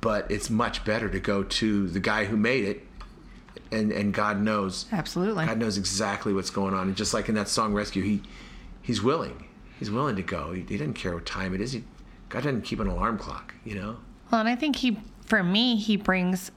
but 0.00 0.28
it's 0.28 0.50
much 0.50 0.84
better 0.84 1.08
to 1.08 1.20
go 1.20 1.44
to 1.44 1.86
the 1.86 2.00
guy 2.00 2.24
who 2.24 2.36
made 2.36 2.64
it, 2.64 2.87
and 3.70 3.92
and 3.92 4.12
God 4.12 4.40
knows. 4.40 4.86
Absolutely. 4.92 5.46
God 5.46 5.58
knows 5.58 5.78
exactly 5.78 6.32
what's 6.32 6.50
going 6.50 6.74
on, 6.74 6.88
and 6.88 6.96
just 6.96 7.14
like 7.14 7.28
in 7.28 7.34
that 7.34 7.48
song 7.48 7.74
"Rescue," 7.74 8.02
he 8.02 8.22
he's 8.82 9.02
willing. 9.02 9.44
he's 9.78 9.90
willing 9.90 10.16
to 10.16 10.22
go. 10.22 10.52
He, 10.52 10.62
he 10.62 10.76
doesn't 10.76 10.94
care 10.94 11.14
what 11.14 11.26
time 11.26 11.54
it 11.54 11.60
is. 11.60 11.72
He, 11.72 11.84
God 12.28 12.42
doesn't 12.44 12.62
keep 12.62 12.80
an 12.80 12.88
alarm 12.88 13.18
clock, 13.18 13.54
you 13.64 13.74
know. 13.74 13.96
Well, 14.30 14.40
and 14.40 14.48
I 14.48 14.56
think 14.56 14.76
he, 14.76 14.98
for 15.24 15.42
me, 15.42 15.76
he 15.76 15.96
brings 15.96 16.50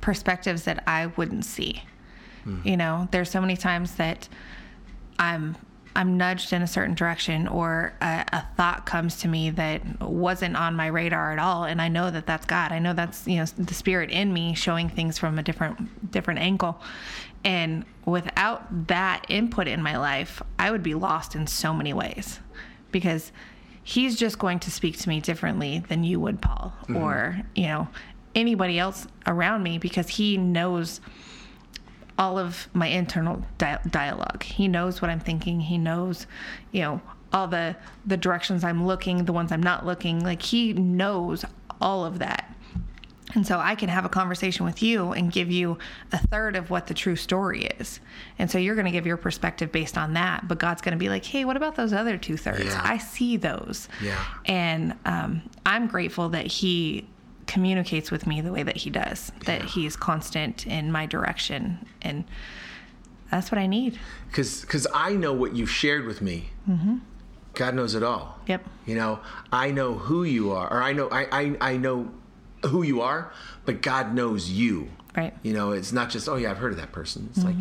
perspectives 0.00 0.62
that 0.64 0.84
I 0.86 1.06
wouldn't 1.06 1.44
see. 1.44 1.82
Hmm. 2.44 2.60
You 2.62 2.76
know, 2.76 3.08
there's 3.10 3.30
so 3.30 3.40
many 3.40 3.56
times 3.56 3.96
that 3.96 4.28
I'm 5.18 5.56
I'm 5.96 6.18
nudged 6.18 6.52
in 6.52 6.60
a 6.60 6.66
certain 6.66 6.94
direction, 6.94 7.48
or 7.48 7.94
a, 8.02 8.24
a 8.30 8.46
thought 8.54 8.84
comes 8.84 9.16
to 9.20 9.28
me 9.28 9.48
that 9.50 9.80
wasn't 10.02 10.54
on 10.54 10.76
my 10.76 10.88
radar 10.88 11.32
at 11.32 11.38
all, 11.38 11.64
and 11.64 11.80
I 11.80 11.88
know 11.88 12.10
that 12.10 12.26
that's 12.26 12.44
God. 12.44 12.70
I 12.70 12.78
know 12.78 12.92
that's 12.92 13.26
you 13.26 13.38
know 13.38 13.46
the 13.46 13.72
Spirit 13.72 14.10
in 14.10 14.30
me 14.30 14.54
showing 14.54 14.90
things 14.90 15.18
from 15.18 15.38
a 15.38 15.42
different 15.42 16.10
different 16.12 16.40
angle. 16.40 16.80
And 17.44 17.86
without 18.04 18.88
that 18.88 19.24
input 19.28 19.68
in 19.68 19.82
my 19.82 19.96
life, 19.96 20.42
I 20.58 20.70
would 20.70 20.82
be 20.82 20.94
lost 20.94 21.34
in 21.34 21.46
so 21.46 21.72
many 21.72 21.94
ways, 21.94 22.40
because 22.92 23.32
He's 23.82 24.16
just 24.16 24.38
going 24.38 24.58
to 24.60 24.70
speak 24.70 24.98
to 24.98 25.08
me 25.08 25.20
differently 25.20 25.82
than 25.88 26.04
you 26.04 26.20
would, 26.20 26.42
Paul, 26.42 26.74
mm-hmm. 26.82 26.96
or 26.96 27.40
you 27.54 27.68
know 27.68 27.88
anybody 28.34 28.78
else 28.78 29.06
around 29.26 29.62
me, 29.62 29.78
because 29.78 30.08
He 30.08 30.36
knows 30.36 31.00
all 32.18 32.38
of 32.38 32.68
my 32.72 32.86
internal 32.86 33.44
di- 33.58 33.78
dialogue. 33.90 34.42
He 34.42 34.68
knows 34.68 35.02
what 35.02 35.10
I'm 35.10 35.20
thinking. 35.20 35.60
He 35.60 35.78
knows, 35.78 36.26
you 36.72 36.82
know, 36.82 37.00
all 37.32 37.48
the 37.48 37.76
the 38.06 38.16
directions 38.16 38.64
I'm 38.64 38.86
looking, 38.86 39.24
the 39.24 39.32
ones 39.32 39.52
I'm 39.52 39.62
not 39.62 39.84
looking. 39.84 40.24
Like 40.24 40.42
he 40.42 40.72
knows 40.72 41.44
all 41.80 42.04
of 42.04 42.18
that. 42.20 42.52
And 43.34 43.46
so 43.46 43.58
I 43.58 43.74
can 43.74 43.88
have 43.88 44.04
a 44.04 44.08
conversation 44.08 44.64
with 44.64 44.82
you 44.82 45.12
and 45.12 45.30
give 45.30 45.50
you 45.50 45.78
a 46.12 46.18
third 46.28 46.56
of 46.56 46.70
what 46.70 46.86
the 46.86 46.94
true 46.94 47.16
story 47.16 47.64
is. 47.78 48.00
And 48.38 48.50
so 48.50 48.56
you're 48.56 48.76
going 48.76 48.86
to 48.86 48.92
give 48.92 49.06
your 49.06 49.16
perspective 49.16 49.72
based 49.72 49.98
on 49.98 50.14
that. 50.14 50.46
But 50.46 50.58
God's 50.58 50.80
going 50.80 50.92
to 50.92 50.98
be 50.98 51.08
like, 51.08 51.24
hey, 51.24 51.44
what 51.44 51.56
about 51.56 51.74
those 51.74 51.92
other 51.92 52.16
two 52.16 52.36
thirds? 52.36 52.64
Yeah. 52.64 52.80
I 52.82 52.98
see 52.98 53.36
those. 53.36 53.88
Yeah. 54.00 54.24
And 54.46 54.94
um, 55.04 55.42
I'm 55.66 55.86
grateful 55.88 56.30
that 56.30 56.46
He 56.46 57.08
communicates 57.46 58.10
with 58.10 58.26
me 58.26 58.40
the 58.40 58.52
way 58.52 58.62
that 58.62 58.76
He 58.76 58.90
does, 58.90 59.32
that 59.44 59.62
He's 59.64 59.96
constant 59.96 60.66
in 60.66 60.90
my 60.92 61.06
direction. 61.06 61.86
And 62.02 62.24
that's 63.30 63.50
what 63.50 63.58
I 63.58 63.66
need. 63.66 63.98
because 64.30 64.86
I 64.94 65.12
know 65.14 65.32
what 65.32 65.54
you've 65.54 65.70
shared 65.70 66.04
with 66.06 66.20
me. 66.20 66.50
Mm-hmm. 66.68 66.96
God 67.54 67.74
knows 67.74 67.94
it 67.94 68.02
all. 68.02 68.38
Yep. 68.46 68.64
You 68.84 68.94
know, 68.96 69.20
I 69.50 69.70
know 69.70 69.94
who 69.94 70.24
you 70.24 70.52
are, 70.52 70.70
or 70.70 70.82
I 70.82 70.92
know 70.92 71.08
I, 71.10 71.26
I 71.32 71.56
I 71.72 71.76
know 71.78 72.10
who 72.66 72.82
you 72.82 73.00
are, 73.00 73.32
but 73.64 73.80
God 73.82 74.12
knows 74.14 74.50
you. 74.50 74.88
Right. 75.16 75.32
You 75.42 75.54
know, 75.54 75.72
it's 75.72 75.90
not 75.92 76.10
just 76.10 76.28
oh 76.28 76.36
yeah, 76.36 76.50
I've 76.50 76.58
heard 76.58 76.72
of 76.72 76.78
that 76.78 76.92
person. 76.92 77.28
It's 77.34 77.42
like, 77.44 77.56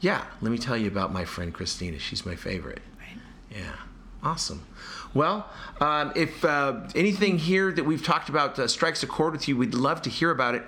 yeah, 0.00 0.24
let 0.40 0.50
me 0.50 0.58
tell 0.58 0.76
you 0.76 0.88
about 0.88 1.12
my 1.12 1.24
friend 1.24 1.54
Christina. 1.54 1.98
She's 2.00 2.26
my 2.26 2.34
favorite. 2.34 2.80
Right. 2.98 3.16
Yeah, 3.60 3.72
awesome. 4.26 4.66
Well, 5.14 5.48
um, 5.80 6.12
if 6.16 6.44
uh, 6.44 6.80
anything 6.94 7.38
here 7.38 7.72
that 7.72 7.84
we've 7.84 8.02
talked 8.02 8.28
about 8.28 8.58
uh, 8.58 8.66
strikes 8.66 9.02
a 9.02 9.06
chord 9.06 9.32
with 9.32 9.48
you, 9.48 9.56
we'd 9.56 9.72
love 9.72 10.02
to 10.02 10.10
hear 10.10 10.30
about 10.30 10.54
it. 10.56 10.62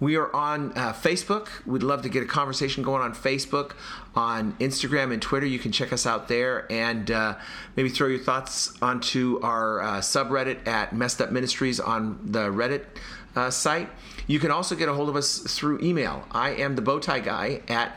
We 0.00 0.16
are 0.16 0.34
on 0.34 0.72
uh, 0.72 0.92
Facebook. 0.92 1.48
We'd 1.66 1.82
love 1.82 2.02
to 2.02 2.08
get 2.08 2.22
a 2.22 2.26
conversation 2.26 2.82
going 2.82 3.02
on 3.02 3.14
Facebook, 3.14 3.72
on 4.14 4.54
Instagram 4.54 5.12
and 5.12 5.20
Twitter. 5.20 5.46
You 5.46 5.58
can 5.58 5.72
check 5.72 5.92
us 5.92 6.06
out 6.06 6.28
there 6.28 6.70
and 6.72 7.10
uh, 7.10 7.36
maybe 7.76 7.88
throw 7.88 8.06
your 8.06 8.18
thoughts 8.18 8.72
onto 8.80 9.40
our 9.42 9.80
uh, 9.80 9.98
subreddit 9.98 10.66
at 10.66 10.92
Mess 10.92 11.20
It 11.20 11.24
Up 11.24 11.32
Ministries 11.32 11.78
on 11.78 12.18
the 12.24 12.48
Reddit 12.48 12.84
uh, 13.36 13.50
site. 13.50 13.90
You 14.26 14.38
can 14.38 14.50
also 14.50 14.74
get 14.74 14.88
a 14.88 14.94
hold 14.94 15.08
of 15.08 15.16
us 15.16 15.38
through 15.38 15.80
email. 15.82 16.26
I 16.30 16.50
am 16.50 16.76
the 16.76 16.82
Bowtie 16.82 17.22
Guy 17.22 17.62
at 17.68 17.96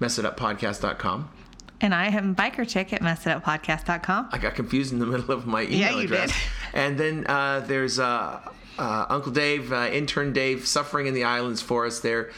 messituppodcast.com. 0.00 1.37
And 1.80 1.94
I 1.94 2.06
am 2.08 2.34
biker 2.34 2.68
chick 2.68 2.92
at 2.92 3.02
messituppodcast.com. 3.02 4.30
I 4.32 4.38
got 4.38 4.54
confused 4.54 4.92
in 4.92 4.98
the 4.98 5.06
middle 5.06 5.30
of 5.30 5.46
my 5.46 5.62
email 5.62 5.78
Yeah, 5.78 5.90
you 5.92 6.00
address. 6.04 6.30
did. 6.30 6.36
And 6.74 6.98
then 6.98 7.26
uh, 7.28 7.60
there's 7.60 7.98
uh, 8.00 8.40
uh, 8.78 9.06
Uncle 9.08 9.30
Dave, 9.32 9.72
uh, 9.72 9.88
intern 9.92 10.32
Dave, 10.32 10.66
suffering 10.66 11.06
in 11.06 11.14
the 11.14 11.24
islands 11.24 11.62
for 11.62 11.86
us 11.86 12.00
there, 12.00 12.30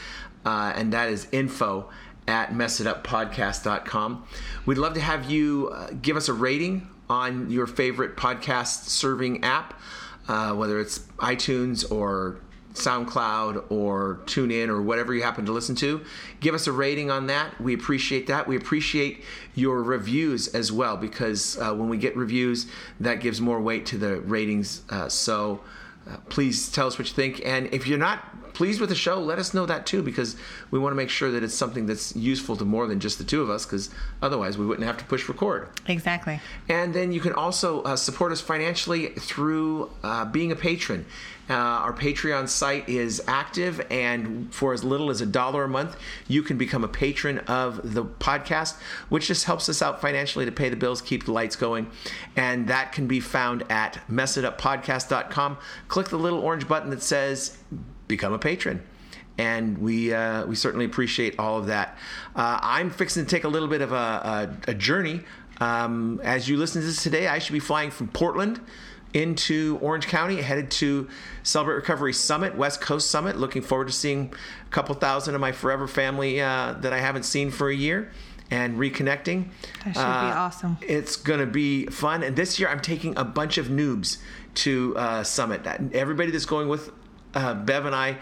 uh, 0.45 0.73
and 0.75 0.93
that 0.93 1.09
is 1.09 1.27
info 1.31 1.89
at 2.27 2.51
messituppodcast.com. 2.53 4.25
We'd 4.65 4.77
love 4.77 4.93
to 4.93 5.01
have 5.01 5.29
you 5.29 5.69
uh, 5.73 5.89
give 6.01 6.15
us 6.17 6.29
a 6.29 6.33
rating 6.33 6.87
on 7.09 7.49
your 7.49 7.67
favorite 7.67 8.15
podcast 8.15 8.85
serving 8.85 9.43
app, 9.43 9.79
uh, 10.27 10.53
whether 10.53 10.79
it's 10.79 10.99
iTunes 11.17 11.89
or 11.91 12.39
SoundCloud 12.73 13.71
or 13.71 14.19
TuneIn 14.25 14.69
or 14.69 14.81
whatever 14.81 15.13
you 15.13 15.23
happen 15.23 15.45
to 15.45 15.51
listen 15.51 15.75
to. 15.75 16.01
Give 16.39 16.55
us 16.55 16.67
a 16.67 16.71
rating 16.71 17.11
on 17.11 17.27
that. 17.27 17.59
We 17.61 17.73
appreciate 17.73 18.27
that. 18.27 18.47
We 18.47 18.55
appreciate 18.55 19.23
your 19.55 19.83
reviews 19.83 20.47
as 20.49 20.71
well 20.71 20.97
because 20.97 21.57
uh, 21.57 21.73
when 21.73 21.89
we 21.89 21.97
get 21.97 22.15
reviews, 22.15 22.67
that 22.99 23.15
gives 23.15 23.41
more 23.41 23.59
weight 23.59 23.85
to 23.87 23.97
the 23.97 24.21
ratings. 24.21 24.81
Uh, 24.89 25.09
so 25.09 25.61
uh, 26.09 26.17
please 26.29 26.71
tell 26.71 26.87
us 26.87 26.97
what 26.97 27.07
you 27.07 27.13
think. 27.13 27.41
And 27.45 27.73
if 27.73 27.87
you're 27.87 27.99
not 27.99 28.25
pleased 28.53 28.79
with 28.79 28.89
the 28.89 28.95
show, 28.95 29.19
let 29.19 29.39
us 29.39 29.53
know 29.53 29.65
that 29.65 29.85
too 29.85 30.01
because 30.01 30.35
we 30.69 30.79
want 30.79 30.91
to 30.91 30.95
make 30.95 31.09
sure 31.09 31.31
that 31.31 31.43
it's 31.43 31.53
something 31.53 31.85
that's 31.85 32.15
useful 32.15 32.55
to 32.57 32.65
more 32.65 32.87
than 32.87 32.99
just 32.99 33.17
the 33.17 33.23
two 33.23 33.41
of 33.41 33.49
us 33.49 33.65
because 33.65 33.89
otherwise 34.21 34.57
we 34.57 34.65
wouldn't 34.65 34.85
have 34.85 34.97
to 34.97 35.05
push 35.05 35.27
record. 35.27 35.69
Exactly. 35.87 36.39
And 36.69 36.93
then 36.93 37.11
you 37.11 37.19
can 37.19 37.33
also 37.33 37.81
uh, 37.83 37.95
support 37.95 38.31
us 38.31 38.41
financially 38.41 39.07
through 39.09 39.91
uh, 40.03 40.25
being 40.25 40.51
a 40.51 40.55
patron. 40.55 41.05
Uh, 41.51 41.53
our 41.53 41.91
Patreon 41.91 42.47
site 42.47 42.87
is 42.87 43.21
active, 43.27 43.85
and 43.91 44.53
for 44.53 44.71
as 44.71 44.85
little 44.85 45.09
as 45.09 45.19
a 45.19 45.25
dollar 45.25 45.65
a 45.65 45.67
month, 45.67 45.97
you 46.29 46.43
can 46.43 46.57
become 46.57 46.85
a 46.85 46.87
patron 46.87 47.39
of 47.39 47.93
the 47.93 48.05
podcast, 48.05 48.77
which 49.09 49.27
just 49.27 49.43
helps 49.43 49.67
us 49.67 49.81
out 49.81 49.99
financially 49.99 50.45
to 50.45 50.51
pay 50.51 50.69
the 50.69 50.77
bills, 50.77 51.01
keep 51.01 51.25
the 51.25 51.33
lights 51.33 51.57
going. 51.57 51.91
And 52.37 52.69
that 52.69 52.93
can 52.93 53.05
be 53.05 53.19
found 53.19 53.65
at 53.69 53.99
messituppodcast.com. 54.09 55.57
Click 55.89 56.07
the 56.07 56.17
little 56.17 56.39
orange 56.39 56.69
button 56.69 56.89
that 56.91 57.03
says 57.03 57.57
Become 58.11 58.33
a 58.33 58.39
Patron 58.39 58.81
and 59.37 59.77
we 59.77 60.13
uh, 60.13 60.45
we 60.45 60.55
certainly 60.55 60.85
appreciate 60.85 61.39
all 61.39 61.57
of 61.57 61.67
that. 61.67 61.97
Uh, 62.35 62.59
I'm 62.61 62.89
fixing 62.89 63.25
to 63.25 63.29
take 63.29 63.43
a 63.43 63.47
little 63.47 63.67
bit 63.67 63.81
of 63.81 63.91
a, 63.91 63.95
a, 63.95 64.71
a 64.71 64.73
journey. 64.73 65.21
Um, 65.59 66.19
as 66.23 66.49
you 66.49 66.57
listen 66.57 66.81
to 66.81 66.87
this 66.87 67.01
today, 67.03 67.27
I 67.27 67.39
should 67.39 67.53
be 67.53 67.59
flying 67.59 67.91
from 67.91 68.07
Portland 68.09 68.59
into 69.13 69.77
Orange 69.81 70.07
County, 70.07 70.41
headed 70.41 70.71
to 70.71 71.07
Celebrate 71.43 71.75
Recovery 71.75 72.13
Summit, 72.13 72.55
West 72.55 72.81
Coast 72.81 73.09
Summit. 73.09 73.37
Looking 73.37 73.61
forward 73.61 73.87
to 73.87 73.93
seeing 73.93 74.33
a 74.65 74.69
couple 74.69 74.95
thousand 74.95 75.35
of 75.35 75.41
my 75.41 75.51
forever 75.51 75.87
family 75.87 76.41
uh, 76.41 76.73
that 76.79 76.93
I 76.93 76.99
haven't 76.99 77.23
seen 77.23 77.51
for 77.51 77.69
a 77.69 77.75
year 77.75 78.11
and 78.49 78.77
reconnecting. 78.77 79.49
That 79.85 79.93
should 79.93 79.93
be 79.93 79.99
Uh, 79.99 80.35
awesome. 80.35 80.77
It's 80.81 81.15
going 81.15 81.39
to 81.39 81.45
be 81.45 81.85
fun. 81.87 82.23
And 82.23 82.35
this 82.35 82.59
year, 82.59 82.69
I'm 82.69 82.81
taking 82.81 83.17
a 83.17 83.23
bunch 83.23 83.57
of 83.57 83.67
noobs 83.67 84.17
to 84.55 84.95
uh, 84.97 85.23
Summit. 85.23 85.65
Everybody 85.93 86.31
that's 86.31 86.45
going 86.45 86.67
with 86.67 86.91
uh, 87.33 87.53
Bev 87.53 87.85
and 87.85 87.95
I, 87.95 88.17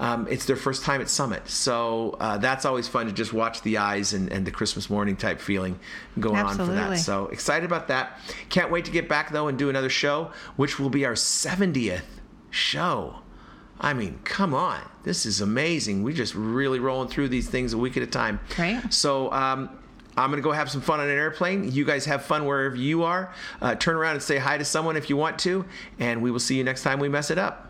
um, 0.00 0.26
it's 0.30 0.46
their 0.46 0.56
first 0.56 0.82
time 0.82 1.02
at 1.02 1.10
Summit. 1.10 1.48
So 1.48 2.16
uh, 2.18 2.38
that's 2.38 2.64
always 2.64 2.88
fun 2.88 3.06
to 3.06 3.12
just 3.12 3.34
watch 3.34 3.60
the 3.62 3.78
eyes 3.78 4.14
and, 4.14 4.32
and 4.32 4.46
the 4.46 4.50
Christmas 4.50 4.88
morning 4.88 5.14
type 5.14 5.40
feeling 5.40 5.78
going 6.18 6.36
on 6.36 6.56
for 6.56 6.66
that. 6.66 6.98
So 6.98 7.26
excited 7.26 7.66
about 7.66 7.88
that. 7.88 8.18
Can't 8.48 8.70
wait 8.70 8.86
to 8.86 8.90
get 8.90 9.08
back, 9.10 9.30
though, 9.30 9.48
and 9.48 9.58
do 9.58 9.68
another 9.68 9.90
show, 9.90 10.32
which 10.56 10.78
will 10.78 10.88
be 10.88 11.04
our 11.04 11.12
70th 11.12 12.02
show. 12.48 13.16
I 13.78 13.92
mean, 13.92 14.20
come 14.24 14.54
on. 14.54 14.80
This 15.04 15.26
is 15.26 15.42
amazing. 15.42 16.02
We 16.02 16.14
just 16.14 16.34
really 16.34 16.80
rolling 16.80 17.08
through 17.08 17.28
these 17.28 17.48
things 17.48 17.74
a 17.74 17.78
week 17.78 17.96
at 17.96 18.02
a 18.02 18.06
time. 18.06 18.40
Right. 18.58 18.92
So 18.92 19.30
um, 19.32 19.70
I'm 20.16 20.30
going 20.30 20.40
to 20.40 20.46
go 20.46 20.52
have 20.52 20.70
some 20.70 20.80
fun 20.80 21.00
on 21.00 21.08
an 21.08 21.16
airplane. 21.16 21.70
You 21.72 21.84
guys 21.84 22.06
have 22.06 22.24
fun 22.24 22.46
wherever 22.46 22.76
you 22.76 23.04
are. 23.04 23.34
Uh, 23.60 23.74
turn 23.74 23.96
around 23.96 24.14
and 24.14 24.22
say 24.22 24.38
hi 24.38 24.58
to 24.58 24.64
someone 24.64 24.96
if 24.96 25.10
you 25.10 25.16
want 25.16 25.38
to. 25.40 25.64
And 25.98 26.22
we 26.22 26.30
will 26.30 26.40
see 26.40 26.56
you 26.56 26.64
next 26.64 26.82
time 26.82 27.00
we 27.00 27.08
mess 27.08 27.30
it 27.30 27.38
up. 27.38 27.69